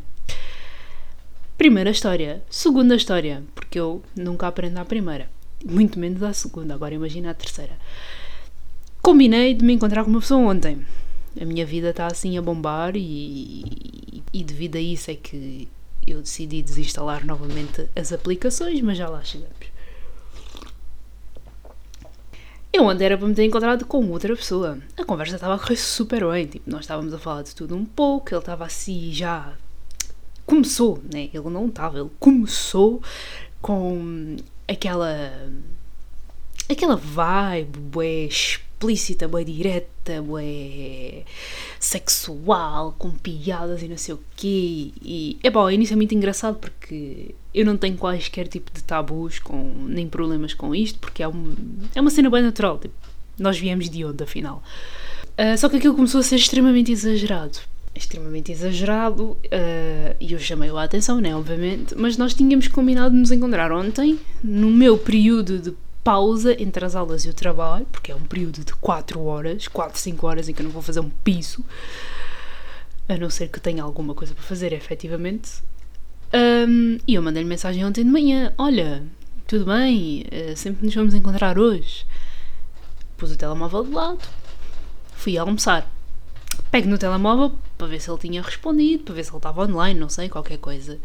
Primeira 1.58 1.92
história. 1.92 2.44
Segunda 2.50 2.96
história, 2.96 3.44
porque 3.54 3.80
eu 3.80 4.02
nunca 4.16 4.48
aprendo 4.48 4.80
à 4.80 4.86
primeira, 4.86 5.30
muito 5.64 6.00
menos 6.00 6.24
à 6.24 6.34
segunda, 6.34 6.74
agora 6.74 6.96
imagina 6.96 7.30
a 7.30 7.34
terceira. 7.34 7.78
Combinei 9.02 9.54
de 9.54 9.64
me 9.64 9.74
encontrar 9.74 10.04
com 10.04 10.10
uma 10.10 10.20
pessoa 10.20 10.42
ontem. 10.42 10.86
A 11.40 11.46
minha 11.46 11.66
vida 11.66 11.92
está 11.92 12.08
assim 12.08 12.38
a 12.38 12.42
bombar 12.42 12.96
e, 12.96 14.24
e 14.34 14.44
devido 14.44 14.78
a 14.78 14.82
isso 14.82 15.12
é 15.12 15.16
que 15.16 15.68
eu 16.06 16.22
decidi 16.22 16.62
desinstalar 16.62 17.26
novamente 17.26 17.88
as 17.96 18.12
aplicações, 18.12 18.82
mas 18.82 18.98
já 18.98 19.08
lá 19.08 19.24
chegamos. 19.24 19.74
Eu 22.76 22.86
ontem 22.86 23.06
era 23.06 23.16
para 23.16 23.28
me 23.28 23.36
ter 23.36 23.46
encontrado 23.46 23.86
com 23.86 24.10
outra 24.10 24.36
pessoa. 24.36 24.80
A 24.98 25.06
conversa 25.06 25.36
estava 25.36 25.54
a 25.54 25.60
correr 25.60 25.78
super 25.78 26.28
bem. 26.32 26.48
Tipo, 26.48 26.68
nós 26.72 26.82
estávamos 26.82 27.14
a 27.14 27.20
falar 27.20 27.44
de 27.44 27.54
tudo 27.54 27.76
um 27.76 27.86
pouco. 27.86 28.34
Ele 28.34 28.40
estava 28.40 28.66
assim 28.66 29.12
já. 29.12 29.54
Começou, 30.44 31.00
né? 31.14 31.30
Ele 31.32 31.50
não 31.52 31.68
estava, 31.68 32.00
ele 32.00 32.10
começou 32.20 33.00
com 33.62 34.38
aquela. 34.68 35.32
aquela 36.68 36.96
vibe, 36.96 37.78
bué 37.78 38.28
explícita, 38.84 39.28
bué 39.28 39.44
direta, 39.44 40.22
bué 40.22 41.24
sexual, 41.80 42.94
com 42.98 43.12
piadas 43.12 43.82
e 43.82 43.88
não 43.88 43.98
sei 43.98 44.16
o 44.16 44.20
quê. 44.36 44.92
E, 45.02 45.38
é 45.42 45.50
bom, 45.50 45.70
início 45.70 45.94
é 45.94 45.96
muito 45.96 46.14
engraçado 46.14 46.58
porque 46.58 47.34
eu 47.54 47.66
não 47.66 47.78
tenho 47.78 47.98
quaisquer 47.98 48.48
tipo 48.48 48.72
de 48.74 48.84
tabus 48.84 49.40
com, 49.40 49.74
nem 49.88 50.08
problemas 50.08 50.54
com 50.54 50.76
isto, 50.76 51.00
porque 51.00 51.24
é, 51.24 51.28
um, 51.28 51.56
é 51.96 52.02
uma 52.02 52.10
cena 52.10 52.30
bem 52.30 52.44
natural. 52.44 52.78
Tipo, 52.78 52.94
nós 53.40 53.58
viemos 53.58 53.90
de 53.90 54.04
onde, 54.04 54.24
afinal? 54.24 54.62
Uh, 55.38 55.58
só 55.58 55.70
que 55.70 55.78
aquilo 55.78 55.96
começou 55.96 56.20
a 56.20 56.24
ser 56.24 56.36
extremamente 56.36 56.92
exagerado. 56.92 57.60
Extremamente 57.96 58.52
exagerado 58.52 59.24
uh, 59.24 60.16
e 60.20 60.34
eu 60.34 60.40
chamei-o 60.40 60.78
a 60.78 60.84
atenção, 60.84 61.22
né? 61.22 61.36
Obviamente, 61.36 61.96
mas 61.96 62.18
nós 62.18 62.34
tínhamos 62.34 62.68
combinado 62.68 63.14
de 63.14 63.20
nos 63.20 63.32
encontrar 63.32 63.72
ontem, 63.72 64.20
no 64.44 64.70
meu 64.70 64.98
período 64.98 65.60
de 65.60 65.72
pausa 66.04 66.62
entre 66.62 66.86
as 66.86 66.96
aulas 66.96 67.24
e 67.24 67.30
o 67.30 67.34
trabalho, 67.34 67.86
porque 67.92 68.12
é 68.12 68.16
um 68.16 68.22
período 68.22 68.64
de 68.64 68.74
4 68.74 69.24
horas, 69.24 69.68
4, 69.68 70.00
5 70.00 70.28
horas 70.28 70.50
em 70.50 70.54
que 70.54 70.62
eu 70.62 70.66
não 70.66 70.72
vou 70.72 70.82
fazer 70.82 71.00
um 71.00 71.10
piso, 71.10 71.64
a 73.08 73.18
não 73.18 73.30
ser 73.30 73.48
que 73.48 73.60
tenha 73.60 73.84
alguma 73.84 74.14
coisa 74.14 74.34
para 74.34 74.44
fazer, 74.44 74.74
efetivamente. 74.74 75.64
Um, 76.34 76.98
e 77.08 77.16
eu 77.16 77.22
mandei-lhe 77.22 77.48
mensagem 77.48 77.86
ontem 77.86 78.04
de 78.04 78.10
manhã: 78.10 78.54
Olha, 78.58 79.04
tudo 79.48 79.66
bem, 79.66 80.26
uh, 80.26 80.58
sempre 80.58 80.86
nos 80.86 80.96
vamos 80.96 81.14
encontrar 81.14 81.58
hoje. 81.58 82.06
Pus 83.16 83.32
o 83.32 83.38
telemóvel 83.38 83.84
de 83.84 83.92
lado, 83.92 84.28
fui 85.14 85.38
almoçar. 85.38 85.90
Pego 86.70 86.90
no 86.90 86.98
telemóvel 86.98 87.54
para 87.78 87.88
ver 87.88 88.02
se 88.02 88.10
ele 88.10 88.20
tinha 88.20 88.42
respondido, 88.42 89.04
para 89.04 89.14
ver 89.14 89.24
se 89.24 89.30
ele 89.30 89.38
estava 89.38 89.64
online, 89.64 90.00
não 90.00 90.10
sei, 90.10 90.28
qualquer 90.28 90.58
coisa. 90.58 91.00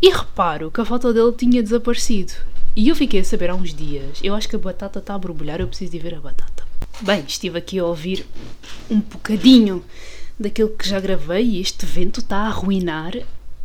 E 0.00 0.10
reparo 0.10 0.70
que 0.70 0.80
a 0.80 0.84
foto 0.84 1.12
dele 1.12 1.32
tinha 1.32 1.62
desaparecido. 1.62 2.34
E 2.78 2.90
eu 2.90 2.94
fiquei 2.94 3.18
a 3.18 3.24
saber 3.24 3.50
há 3.50 3.56
uns 3.56 3.74
dias. 3.74 4.20
Eu 4.22 4.36
acho 4.36 4.48
que 4.48 4.54
a 4.54 4.58
batata 4.58 5.00
está 5.00 5.12
a 5.12 5.18
borbulhar, 5.18 5.60
eu 5.60 5.66
preciso 5.66 5.90
de 5.90 5.98
ver 5.98 6.14
a 6.14 6.20
batata. 6.20 6.62
Bem, 7.00 7.24
estive 7.26 7.58
aqui 7.58 7.76
a 7.76 7.84
ouvir 7.84 8.24
um 8.88 9.00
bocadinho 9.00 9.84
daquilo 10.38 10.68
que 10.68 10.88
já 10.88 11.00
gravei 11.00 11.44
e 11.44 11.60
este 11.60 11.84
vento 11.84 12.20
está 12.20 12.36
a 12.36 12.46
arruinar 12.46 13.14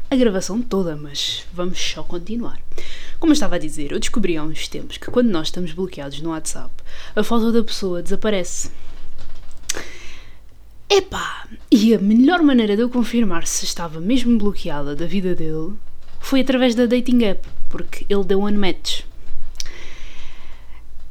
a 0.10 0.16
gravação 0.16 0.64
toda, 0.64 0.96
mas 0.96 1.46
vamos 1.54 1.80
só 1.80 2.02
continuar. 2.02 2.60
Como 3.20 3.32
eu 3.32 3.36
estava 3.36 3.58
a 3.58 3.60
dizer, 3.60 3.92
eu 3.92 4.00
descobri 4.00 4.36
há 4.36 4.42
uns 4.42 4.68
tempos 4.68 4.98
que 4.98 5.12
quando 5.12 5.30
nós 5.30 5.50
estamos 5.50 5.74
bloqueados 5.74 6.20
no 6.20 6.32
WhatsApp, 6.32 6.74
a 7.16 7.24
foto 7.24 7.52
da 7.52 7.64
pessoa 7.64 8.02
desaparece. 8.02 8.72
Epá! 10.90 11.48
E 11.70 11.94
a 11.94 12.00
melhor 12.00 12.42
maneira 12.42 12.76
de 12.76 12.82
eu 12.82 12.90
confirmar 12.90 13.46
se 13.46 13.64
estava 13.64 14.00
mesmo 14.00 14.40
bloqueada 14.40 14.96
da 14.96 15.06
vida 15.06 15.36
dele 15.36 15.74
foi 16.20 16.40
através 16.40 16.74
da 16.74 16.88
dating 16.88 17.26
app, 17.26 17.48
porque 17.74 18.06
ele 18.08 18.24
deu 18.24 18.44
unmatch. 18.44 19.04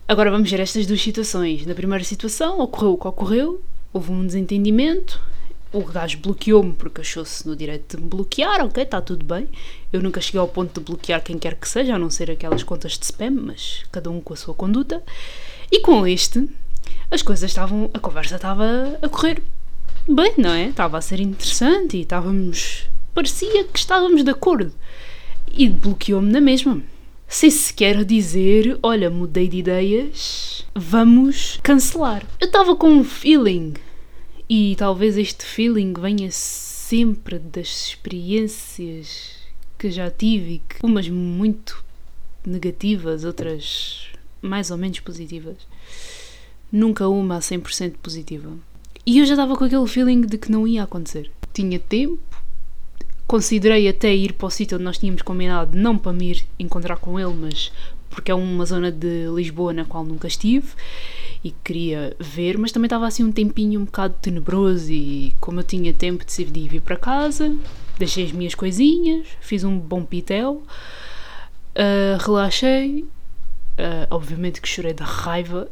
Agora 0.07 0.31
vamos 0.31 0.49
ver 0.49 0.61
estas 0.61 0.87
duas 0.87 1.03
situações. 1.03 1.67
Na 1.67 1.75
primeira 1.75 2.05
situação, 2.05 2.61
ocorreu 2.61 2.93
o 2.93 2.97
que 2.97 3.09
ocorreu, 3.09 3.61
houve 3.93 4.13
um 4.13 4.25
desentendimento, 4.25 5.21
o 5.73 5.83
gajo 5.83 6.19
bloqueou-me 6.19 6.73
porque 6.73 7.01
achou-se 7.01 7.45
no 7.49 7.57
direito 7.57 7.97
de 7.97 8.03
me 8.05 8.09
bloquear, 8.09 8.65
ok, 8.65 8.81
está 8.81 9.01
tudo 9.01 9.25
bem. 9.25 9.49
Eu 9.93 10.01
nunca 10.01 10.21
cheguei 10.21 10.39
ao 10.39 10.47
ponto 10.47 10.79
de 10.79 10.87
bloquear 10.87 11.21
quem 11.21 11.37
quer 11.37 11.57
que 11.57 11.69
seja, 11.69 11.97
a 11.97 11.99
não 11.99 12.09
ser 12.09 12.31
aquelas 12.31 12.63
contas 12.63 12.97
de 12.97 13.07
spam, 13.07 13.33
mas 13.33 13.83
cada 13.91 14.09
um 14.09 14.21
com 14.21 14.33
a 14.33 14.37
sua 14.37 14.55
conduta. 14.55 15.03
E 15.69 15.81
com 15.81 16.07
este, 16.07 16.49
as 17.11 17.23
coisas 17.23 17.51
estavam. 17.51 17.91
a 17.93 17.99
conversa 17.99 18.37
estava 18.37 18.99
a 19.03 19.09
correr 19.09 19.43
bem, 20.09 20.35
não 20.39 20.53
é? 20.53 20.67
Estava 20.67 20.97
a 20.97 21.01
ser 21.01 21.19
interessante 21.19 21.97
e 21.97 22.03
estávamos. 22.03 22.87
parecia 23.13 23.65
que 23.65 23.81
estávamos 23.81 24.23
de 24.23 24.31
acordo 24.31 24.73
e 25.55 25.69
bloqueou-me 25.69 26.31
na 26.31 26.41
mesma. 26.41 26.83
Sem 27.29 27.51
sequer 27.51 28.05
dizer, 28.05 28.79
olha, 28.83 29.09
mudei 29.09 29.49
de 29.49 29.59
ideias, 29.59 30.67
vamos 30.75 31.59
cancelar. 31.63 32.27
Eu 32.41 32.47
estava 32.47 32.77
com 32.77 32.91
um 32.91 33.05
feeling 33.05 33.75
e 34.49 34.77
talvez 34.77 35.17
este 35.17 35.45
feeling 35.45 35.95
venha 35.95 36.31
sempre 36.31 37.39
das 37.39 37.89
experiências 37.89 39.37
que 39.79 39.91
já 39.91 40.11
tive, 40.11 40.61
umas 40.83 41.09
muito 41.09 41.83
negativas, 42.45 43.25
outras 43.25 44.09
mais 44.43 44.71
ou 44.71 44.77
menos 44.77 45.01
positivas. 45.01 45.57
Nunca 46.71 47.09
uma 47.09 47.37
a 47.37 47.41
100% 47.41 47.95
positiva. 48.03 48.51
E 49.05 49.19
eu 49.19 49.27
já 49.27 49.35
estava 49.35 49.57
com 49.57 49.65
aquele 49.65 49.87
feeling 49.87 50.21
de 50.21 50.39
que 50.39 50.51
não 50.53 50.67
ia 50.67 50.83
acontecer. 50.83 51.31
Tinha 51.53 51.79
tempo, 51.79 52.32
Considerei 53.33 53.89
até 53.89 54.15
ir 54.15 54.35
para 54.35 54.47
o 54.47 54.51
sítio 54.51 54.75
onde 54.75 54.85
nós 54.85 54.99
tínhamos 54.99 55.23
combinado, 55.23 55.75
não 55.75 55.97
para 55.97 56.13
me 56.13 56.33
ir 56.33 56.45
encontrar 56.59 56.99
com 56.99 57.19
ele, 57.19 57.33
mas 57.33 57.73
porque 58.11 58.31
é 58.31 58.35
uma 58.35 58.67
zona 58.67 58.93
de 58.93 59.25
Lisboa 59.35 59.73
na 59.73 59.87
qual 59.87 60.05
nunca 60.05 60.29
estive 60.29 60.69
e 61.43 61.51
queria 61.65 62.15
ver, 62.21 62.59
mas 62.59 62.73
também 62.73 62.89
estava 62.89 63.07
assim 63.07 63.25
um 63.25 63.33
tempinho 63.33 63.81
um 63.81 63.87
bocado 63.87 64.17
tenebroso 64.21 64.93
e 64.93 65.35
como 65.41 65.61
eu 65.61 65.65
tinha 65.65 65.95
tempo 65.95 66.27
decidi 66.27 66.69
vir 66.69 66.83
para 66.83 66.95
casa, 66.95 67.57
deixei 67.99 68.27
as 68.27 68.33
minhas 68.33 68.55
coisinhas, 68.55 69.27
fiz 69.41 69.65
um 69.65 69.79
bom 69.79 70.05
pitel, 70.05 70.63
uh, 71.75 72.23
relaxei, 72.23 73.01
uh, 73.01 74.09
obviamente 74.11 74.61
que 74.61 74.69
chorei 74.69 74.93
de 74.93 75.05
raiva, 75.05 75.71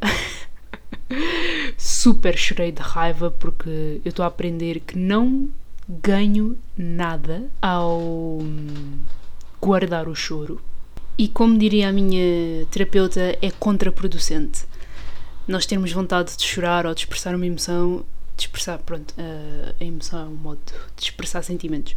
super 1.76 2.38
chorei 2.38 2.73
de 2.73 2.81
raiva 2.81 3.31
porque 3.31 4.00
eu 4.02 4.09
estou 4.09 4.23
a 4.25 4.29
aprender 4.29 4.81
que 4.81 4.97
não 4.97 5.50
ganho 5.90 6.56
nada 6.76 7.50
ao 7.61 8.38
guardar 9.61 10.09
o 10.09 10.14
choro. 10.14 10.61
E 11.18 11.26
como 11.26 11.59
diria 11.59 11.88
a 11.88 11.92
minha 11.92 12.64
terapeuta, 12.70 13.37
é 13.42 13.50
contraproducente. 13.50 14.64
Nós 15.49 15.66
termos 15.66 15.92
vontade 15.92 16.37
de 16.37 16.44
chorar 16.44 16.87
ou 16.87 16.94
de 16.94 17.00
expressar 17.00 17.35
uma 17.35 17.44
emoção, 17.44 18.04
de 18.37 18.44
expressar, 18.44 18.78
pronto, 18.78 19.12
a 19.18 19.85
emoção 19.85 20.20
é 20.20 20.28
um 20.28 20.35
modo 20.35 20.61
de 20.97 21.02
expressar 21.02 21.42
sentimentos. 21.42 21.94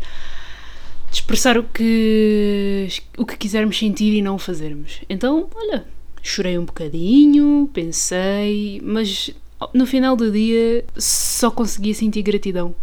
De 1.12 1.20
expressar 1.20 1.58
o 1.58 1.64
que, 1.64 2.88
o 3.18 3.26
que 3.26 3.38
quisermos 3.38 3.78
sentir 3.78 4.12
e 4.14 4.22
não 4.22 4.36
o 4.36 4.40
fazermos. 4.40 5.02
Então, 5.08 5.48
olha, 5.54 5.86
chorei 6.24 6.58
um 6.58 6.66
bocadinho, 6.66 7.70
pensei, 7.72 8.82
mas 8.84 9.30
no 9.74 9.86
final 9.86 10.16
do 10.16 10.32
dia 10.32 10.84
só 10.98 11.52
conseguia 11.52 11.94
sentir 11.94 12.24
gratidão 12.24 12.76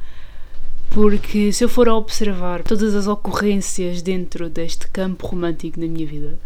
porque 0.90 1.52
se 1.52 1.62
eu 1.64 1.68
for 1.68 1.88
a 1.88 1.94
observar 1.94 2.62
todas 2.62 2.94
as 2.94 3.06
ocorrências 3.06 4.02
dentro 4.02 4.50
deste 4.50 4.88
campo 4.88 5.26
romântico 5.26 5.78
na 5.80 5.86
minha 5.86 6.06
vida, 6.06 6.38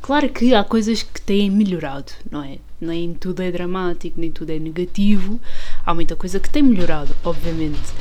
claro 0.00 0.28
que 0.30 0.54
há 0.54 0.64
coisas 0.64 1.02
que 1.02 1.20
têm 1.20 1.50
melhorado, 1.50 2.10
não 2.30 2.42
é? 2.42 2.58
Nem 2.80 3.12
tudo 3.12 3.42
é 3.42 3.52
dramático, 3.52 4.18
nem 4.18 4.32
tudo 4.32 4.50
é 4.50 4.58
negativo, 4.58 5.38
há 5.84 5.94
muita 5.94 6.16
coisa 6.16 6.40
que 6.40 6.48
tem 6.48 6.62
melhorado, 6.62 7.14
obviamente, 7.22 7.92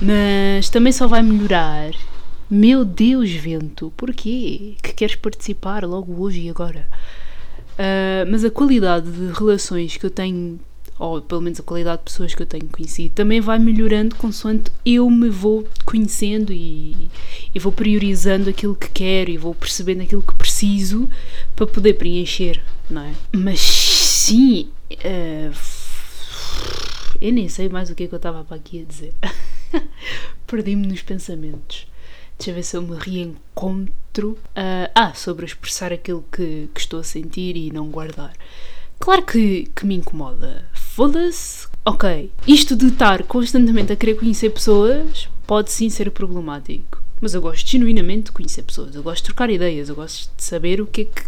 mas 0.00 0.70
também 0.70 0.92
só 0.92 1.06
vai 1.08 1.22
melhorar. 1.22 1.90
Meu 2.48 2.84
Deus, 2.84 3.30
vento, 3.32 3.92
porquê? 3.96 4.76
Que 4.80 4.92
queres 4.92 5.16
participar 5.16 5.84
logo 5.84 6.22
hoje 6.22 6.42
e 6.42 6.50
agora? 6.50 6.88
Uh, 7.72 8.30
mas 8.30 8.44
a 8.44 8.50
qualidade 8.50 9.10
de 9.10 9.32
relações 9.32 9.96
que 9.96 10.06
eu 10.06 10.10
tenho 10.10 10.58
ou 10.98 11.20
pelo 11.20 11.40
menos 11.40 11.60
a 11.60 11.62
qualidade 11.62 11.98
de 11.98 12.04
pessoas 12.04 12.34
que 12.34 12.42
eu 12.42 12.46
tenho 12.46 12.66
conhecido, 12.68 13.14
também 13.14 13.40
vai 13.40 13.58
melhorando 13.58 14.16
consoante 14.16 14.70
eu 14.84 15.08
me 15.10 15.28
vou 15.28 15.66
conhecendo 15.84 16.52
e, 16.52 17.10
e 17.54 17.58
vou 17.58 17.72
priorizando 17.72 18.48
aquilo 18.48 18.74
que 18.74 18.88
quero 18.88 19.30
e 19.30 19.36
vou 19.36 19.54
percebendo 19.54 20.02
aquilo 20.02 20.22
que 20.22 20.34
preciso 20.34 21.08
para 21.54 21.66
poder 21.66 21.94
preencher, 21.94 22.62
não 22.88 23.02
é? 23.02 23.12
Mas 23.32 23.60
sim, 23.60 24.70
uh, 24.92 25.52
eu 27.20 27.32
nem 27.32 27.48
sei 27.48 27.68
mais 27.68 27.90
o 27.90 27.94
que 27.94 28.04
é 28.04 28.06
que 28.06 28.14
eu 28.14 28.18
estava 28.18 28.44
para 28.44 28.56
aqui 28.56 28.80
a 28.80 28.84
dizer. 28.84 29.14
Perdi-me 30.46 30.86
nos 30.86 31.02
pensamentos. 31.02 31.86
Deixa 32.38 32.50
eu 32.50 32.54
ver 32.54 32.62
se 32.62 32.76
eu 32.76 32.82
me 32.82 32.96
reencontro. 32.96 34.32
Uh, 34.32 34.90
ah, 34.94 35.12
sobre 35.14 35.44
expressar 35.44 35.92
aquilo 35.92 36.24
que, 36.30 36.68
que 36.74 36.80
estou 36.80 37.00
a 37.00 37.04
sentir 37.04 37.56
e 37.56 37.70
não 37.70 37.88
guardar. 37.88 38.34
Claro 38.98 39.22
que, 39.22 39.70
que 39.74 39.86
me 39.86 39.94
incomoda. 39.96 40.66
Foda-se. 40.96 41.68
Ok, 41.84 42.30
isto 42.48 42.74
de 42.74 42.86
estar 42.86 43.22
constantemente 43.24 43.92
a 43.92 43.96
querer 43.96 44.14
conhecer 44.14 44.48
pessoas 44.48 45.28
pode 45.46 45.70
sim 45.70 45.90
ser 45.90 46.10
problemático. 46.10 47.02
Mas 47.20 47.34
eu 47.34 47.42
gosto 47.42 47.68
genuinamente 47.68 48.24
de 48.24 48.32
conhecer 48.32 48.62
pessoas, 48.62 48.94
eu 48.94 49.02
gosto 49.02 49.18
de 49.18 49.24
trocar 49.24 49.50
ideias, 49.50 49.90
eu 49.90 49.94
gosto 49.94 50.30
de 50.34 50.42
saber 50.42 50.80
o 50.80 50.86
que 50.86 51.02
é 51.02 51.04
que 51.04 51.20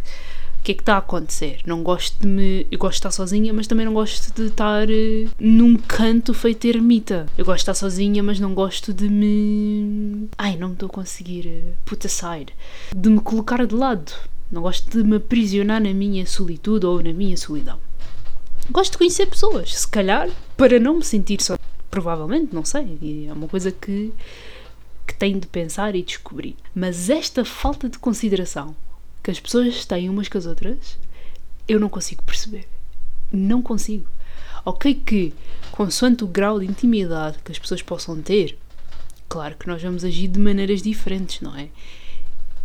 O 0.61 0.63
que 0.65 0.73
é 0.73 0.75
que 0.75 0.81
está 0.81 0.95
a 0.95 0.99
acontecer? 0.99 1.61
Não 1.67 1.83
gosto 1.83 2.19
de 2.19 2.27
me. 2.27 2.67
Eu 2.71 2.79
gosto 2.79 2.93
de 2.93 2.99
estar 3.01 3.11
sozinha, 3.11 3.53
mas 3.53 3.67
também 3.67 3.85
não 3.85 3.93
gosto 3.93 4.35
de 4.35 4.47
estar 4.47 4.89
uh, 4.89 5.31
num 5.39 5.77
canto 5.77 6.33
feito 6.33 6.67
ermita. 6.67 7.27
Eu 7.37 7.45
gosto 7.45 7.59
de 7.59 7.63
estar 7.65 7.75
sozinha, 7.75 8.23
mas 8.23 8.41
não 8.41 8.55
gosto 8.55 8.95
de 8.95 9.07
me. 9.11 10.29
Ai, 10.39 10.57
não 10.57 10.69
me 10.69 10.75
estou 10.75 10.87
a 10.87 10.93
conseguir 10.93 11.47
uh, 11.47 11.75
put 11.85 12.07
aside. 12.07 12.55
De 12.97 13.11
me 13.11 13.21
colocar 13.21 13.67
de 13.67 13.75
lado. 13.75 14.13
Não 14.51 14.63
gosto 14.63 14.91
de 14.91 15.07
me 15.07 15.17
aprisionar 15.17 15.83
na 15.83 15.93
minha 15.93 16.27
solitude 16.27 16.87
ou 16.87 17.03
na 17.03 17.13
minha 17.13 17.37
solidão. 17.37 17.79
Gosto 18.71 18.93
de 18.93 18.99
conhecer 18.99 19.27
pessoas, 19.27 19.75
se 19.75 19.89
calhar, 19.89 20.29
para 20.57 20.79
não 20.79 20.97
me 20.97 21.05
sentir 21.05 21.41
só. 21.43 21.57
Provavelmente, 21.91 22.55
não 22.55 22.65
sei. 22.65 23.27
É 23.29 23.33
uma 23.33 23.49
coisa 23.49 23.73
que, 23.73 24.13
que 25.07 25.15
tenho 25.15 25.41
de 25.41 25.47
pensar 25.47 25.95
e 25.95 26.03
descobrir. 26.03 26.55
Mas 26.75 27.09
esta 27.09 27.45
falta 27.45 27.89
de 27.89 27.99
consideração 27.99 28.77
que 29.23 29.31
as 29.31 29.41
pessoas 29.41 29.87
têm 29.87 30.11
umas 30.11 30.29
com 30.29 30.37
as 30.37 30.47
outras, 30.47 30.99
eu 31.67 31.81
não 31.81 31.89
consigo 31.89 32.23
perceber. 32.23 32.69
Não 33.33 33.63
consigo. 33.63 34.07
Ok, 34.65 34.95
que, 34.95 35.33
consoante 35.73 36.25
o 36.25 36.27
grau 36.27 36.61
de 36.61 36.67
intimidade 36.67 37.39
que 37.43 37.53
as 37.53 37.59
pessoas 37.59 37.81
possam 37.81 38.21
ter, 38.21 38.59
claro 39.29 39.57
que 39.57 39.67
nós 39.67 39.83
vamos 39.83 40.05
agir 40.05 40.29
de 40.29 40.39
maneiras 40.39 40.83
diferentes, 40.83 41.41
não 41.41 41.57
é? 41.57 41.69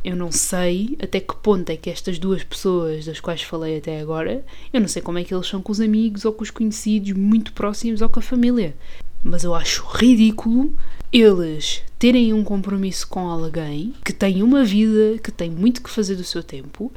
Eu 0.04 0.16
não 0.16 0.32
sei 0.32 0.98
até 1.02 1.20
que 1.20 1.36
ponto 1.36 1.70
é 1.70 1.78
que 1.78 1.90
estas 1.90 2.20
duas 2.20 2.44
pessoas 2.44 3.06
das 3.06 3.20
quais 3.20 3.42
falei 3.42 3.78
até 3.78 4.02
agora, 4.02 4.46
eu 4.72 4.82
não 4.82 4.88
sei 4.88 5.02
como 5.02 5.18
é 5.18 5.24
que 5.24 5.34
eles 5.34 5.48
são 5.48 5.62
com 5.62 5.72
os 5.72 5.80
amigos 5.80 6.26
ou 6.26 6.34
com 6.34 6.44
os 6.44 6.52
conhecidos 6.52 7.14
muito 7.14 7.54
próximos 7.54 8.02
ou 8.02 8.10
com 8.10 8.20
a 8.20 8.24
família. 8.24 8.76
Mas 9.24 9.44
eu 9.44 9.56
acho 9.56 9.86
ridículo 9.86 10.74
eles 11.14 11.84
terem 12.00 12.34
um 12.34 12.44
compromisso 12.44 13.08
com 13.08 13.30
alguém 13.30 13.94
que 14.04 14.12
tem 14.12 14.42
uma 14.42 14.66
vida, 14.66 15.20
que 15.20 15.32
tem 15.32 15.50
muito 15.50 15.82
que 15.82 15.90
fazer 15.90 16.16
do 16.16 16.24
seu 16.24 16.42
tempo 16.42 16.92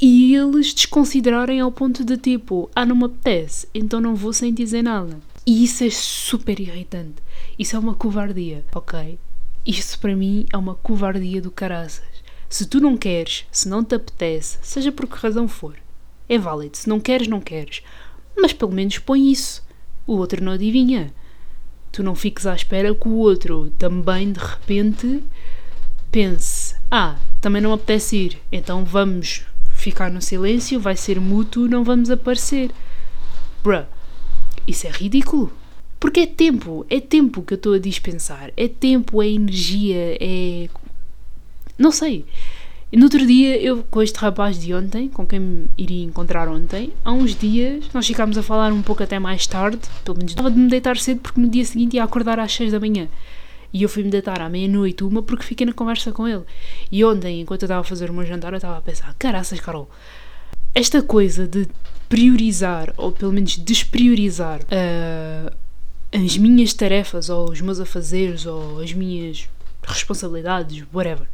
e 0.00 0.34
eles 0.34 0.72
desconsiderarem 0.72 1.58
ao 1.58 1.72
ponto 1.72 2.04
de 2.04 2.16
tipo, 2.16 2.70
ah, 2.72 2.86
não 2.86 2.94
me 2.94 3.04
apetece, 3.04 3.66
então 3.74 4.00
não 4.00 4.14
vou 4.14 4.32
sem 4.32 4.54
dizer 4.54 4.82
nada. 4.82 5.18
E 5.44 5.64
isso 5.64 5.82
é 5.82 5.90
super 5.90 6.60
irritante. 6.60 7.16
Isso 7.58 7.74
é 7.74 7.78
uma 7.78 7.94
covardia, 7.94 8.64
ok? 8.72 9.18
Isso 9.66 9.98
para 9.98 10.14
mim 10.14 10.46
é 10.52 10.56
uma 10.56 10.76
covardia 10.76 11.42
do 11.42 11.50
caraças. 11.50 12.07
Se 12.48 12.66
tu 12.66 12.80
não 12.80 12.96
queres, 12.96 13.44
se 13.52 13.68
não 13.68 13.84
te 13.84 13.94
apetece, 13.94 14.58
seja 14.62 14.90
por 14.90 15.06
que 15.06 15.16
razão 15.16 15.46
for, 15.46 15.76
é 16.28 16.38
válido. 16.38 16.76
Se 16.76 16.88
não 16.88 16.98
queres, 16.98 17.28
não 17.28 17.40
queres. 17.40 17.82
Mas 18.36 18.52
pelo 18.52 18.72
menos 18.72 18.98
põe 18.98 19.30
isso. 19.30 19.66
O 20.06 20.16
outro 20.16 20.42
não 20.42 20.52
adivinha. 20.52 21.12
Tu 21.92 22.02
não 22.02 22.14
fiques 22.14 22.46
à 22.46 22.54
espera 22.54 22.94
que 22.94 23.08
o 23.08 23.16
outro 23.16 23.70
também 23.78 24.32
de 24.32 24.40
repente 24.40 25.22
pense: 26.10 26.74
Ah, 26.90 27.18
também 27.40 27.60
não 27.60 27.72
apetece 27.72 28.16
ir, 28.16 28.38
então 28.50 28.84
vamos 28.84 29.44
ficar 29.70 30.10
no 30.10 30.20
silêncio, 30.20 30.80
vai 30.80 30.96
ser 30.96 31.20
mútuo, 31.20 31.68
não 31.68 31.84
vamos 31.84 32.10
aparecer. 32.10 32.70
Bruh, 33.62 33.86
isso 34.66 34.86
é 34.86 34.90
ridículo. 34.90 35.52
Porque 36.00 36.20
é 36.20 36.26
tempo, 36.26 36.86
é 36.88 37.00
tempo 37.00 37.42
que 37.42 37.54
eu 37.54 37.56
estou 37.56 37.74
a 37.74 37.78
dispensar, 37.78 38.52
é 38.56 38.68
tempo, 38.68 39.20
é 39.20 39.28
energia, 39.28 40.16
é 40.20 40.68
não 41.78 41.92
sei. 41.92 42.24
No 42.90 43.04
outro 43.04 43.26
dia, 43.26 43.60
eu 43.60 43.84
com 43.90 44.02
este 44.02 44.18
rapaz 44.18 44.58
de 44.58 44.72
ontem, 44.72 45.08
com 45.08 45.26
quem 45.26 45.38
me 45.38 45.66
iria 45.76 46.04
encontrar 46.04 46.48
ontem, 46.48 46.90
há 47.04 47.12
uns 47.12 47.34
dias 47.34 47.84
nós 47.92 48.06
ficámos 48.06 48.38
a 48.38 48.42
falar 48.42 48.72
um 48.72 48.80
pouco 48.80 49.02
até 49.02 49.18
mais 49.18 49.46
tarde, 49.46 49.78
pelo 50.02 50.16
menos 50.16 50.32
estava 50.32 50.50
de 50.50 50.56
me 50.56 50.68
deitar 50.68 50.96
cedo 50.96 51.20
porque 51.20 51.38
no 51.38 51.50
dia 51.50 51.66
seguinte 51.66 51.96
ia 51.96 52.04
acordar 52.04 52.40
às 52.40 52.50
6 52.54 52.72
da 52.72 52.80
manhã. 52.80 53.06
E 53.74 53.82
eu 53.82 53.90
fui-me 53.90 54.08
deitar 54.08 54.40
à 54.40 54.48
meia-noite, 54.48 55.04
uma, 55.04 55.22
porque 55.22 55.44
fiquei 55.44 55.66
na 55.66 55.74
conversa 55.74 56.10
com 56.12 56.26
ele. 56.26 56.44
E 56.90 57.04
ontem, 57.04 57.42
enquanto 57.42 57.62
eu 57.62 57.66
estava 57.66 57.82
a 57.82 57.84
fazer 57.84 58.08
o 58.08 58.14
meu 58.14 58.24
jantar, 58.24 58.54
eu 58.54 58.56
estava 58.56 58.78
a 58.78 58.80
pensar: 58.80 59.14
caraças, 59.18 59.60
Carol, 59.60 59.90
esta 60.74 61.02
coisa 61.02 61.46
de 61.46 61.68
priorizar, 62.08 62.94
ou 62.96 63.12
pelo 63.12 63.32
menos 63.32 63.58
despriorizar, 63.58 64.62
uh, 64.62 65.54
as 66.10 66.38
minhas 66.38 66.72
tarefas, 66.72 67.28
ou 67.28 67.50
os 67.50 67.60
meus 67.60 67.78
afazeres, 67.78 68.46
ou 68.46 68.80
as 68.80 68.94
minhas 68.94 69.46
responsabilidades, 69.86 70.82
whatever 70.90 71.26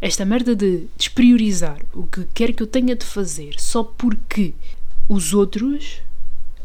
esta 0.00 0.24
merda 0.24 0.54
de 0.54 0.86
despriorizar 0.96 1.78
o 1.94 2.06
que 2.06 2.24
quer 2.34 2.52
que 2.52 2.62
eu 2.62 2.66
tenha 2.66 2.94
de 2.94 3.04
fazer 3.04 3.54
só 3.58 3.82
porque 3.82 4.54
os 5.08 5.32
outros 5.32 6.00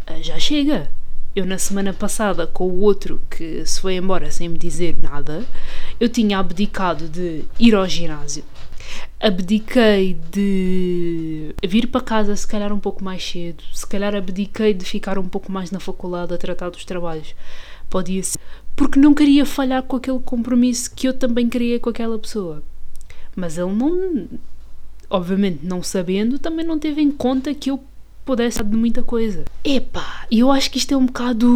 ah, 0.05 0.21
já 0.21 0.37
chega. 0.39 0.91
Eu 1.33 1.45
na 1.45 1.57
semana 1.57 1.93
passada 1.93 2.45
com 2.45 2.67
o 2.67 2.81
outro 2.81 3.21
que 3.29 3.65
se 3.65 3.79
foi 3.79 3.95
embora 3.95 4.29
sem 4.29 4.49
me 4.49 4.57
dizer 4.57 4.97
nada, 5.01 5.45
eu 5.97 6.09
tinha 6.09 6.37
abdicado 6.37 7.07
de 7.07 7.45
ir 7.57 7.73
ao 7.73 7.87
ginásio. 7.87 8.43
Abdiquei 9.17 10.17
de 10.29 11.55
vir 11.65 11.87
para 11.87 12.01
casa 12.01 12.35
se 12.35 12.45
calhar 12.45 12.73
um 12.73 12.79
pouco 12.79 13.01
mais 13.01 13.23
cedo, 13.23 13.63
se 13.71 13.87
calhar 13.87 14.13
abdiquei 14.13 14.73
de 14.73 14.83
ficar 14.83 15.17
um 15.17 15.27
pouco 15.27 15.49
mais 15.49 15.71
na 15.71 15.79
faculdade 15.79 16.33
a 16.33 16.37
tratar 16.37 16.69
dos 16.69 16.83
trabalhos. 16.83 17.33
Podia 17.89 18.23
ser. 18.23 18.39
Porque 18.75 18.99
não 18.99 19.13
queria 19.13 19.45
falhar 19.45 19.83
com 19.83 19.95
aquele 19.95 20.19
compromisso 20.19 20.91
que 20.93 21.07
eu 21.07 21.13
também 21.13 21.47
queria 21.47 21.79
com 21.79 21.89
aquela 21.89 22.19
pessoa. 22.19 22.61
Mas 23.35 23.57
ele 23.57 23.71
não, 23.71 24.27
obviamente 25.09 25.65
não 25.65 25.81
sabendo, 25.81 26.39
também 26.39 26.65
não 26.65 26.77
teve 26.77 27.01
em 27.01 27.11
conta 27.11 27.53
que 27.53 27.71
eu 27.71 27.83
pudesse 28.25 28.63
de 28.63 28.75
muita 28.77 29.03
coisa. 29.03 29.45
Epá, 29.63 30.25
eu 30.31 30.51
acho 30.51 30.69
que 30.71 30.77
isto 30.77 30.93
é 30.93 30.97
um 30.97 31.05
bocado. 31.05 31.47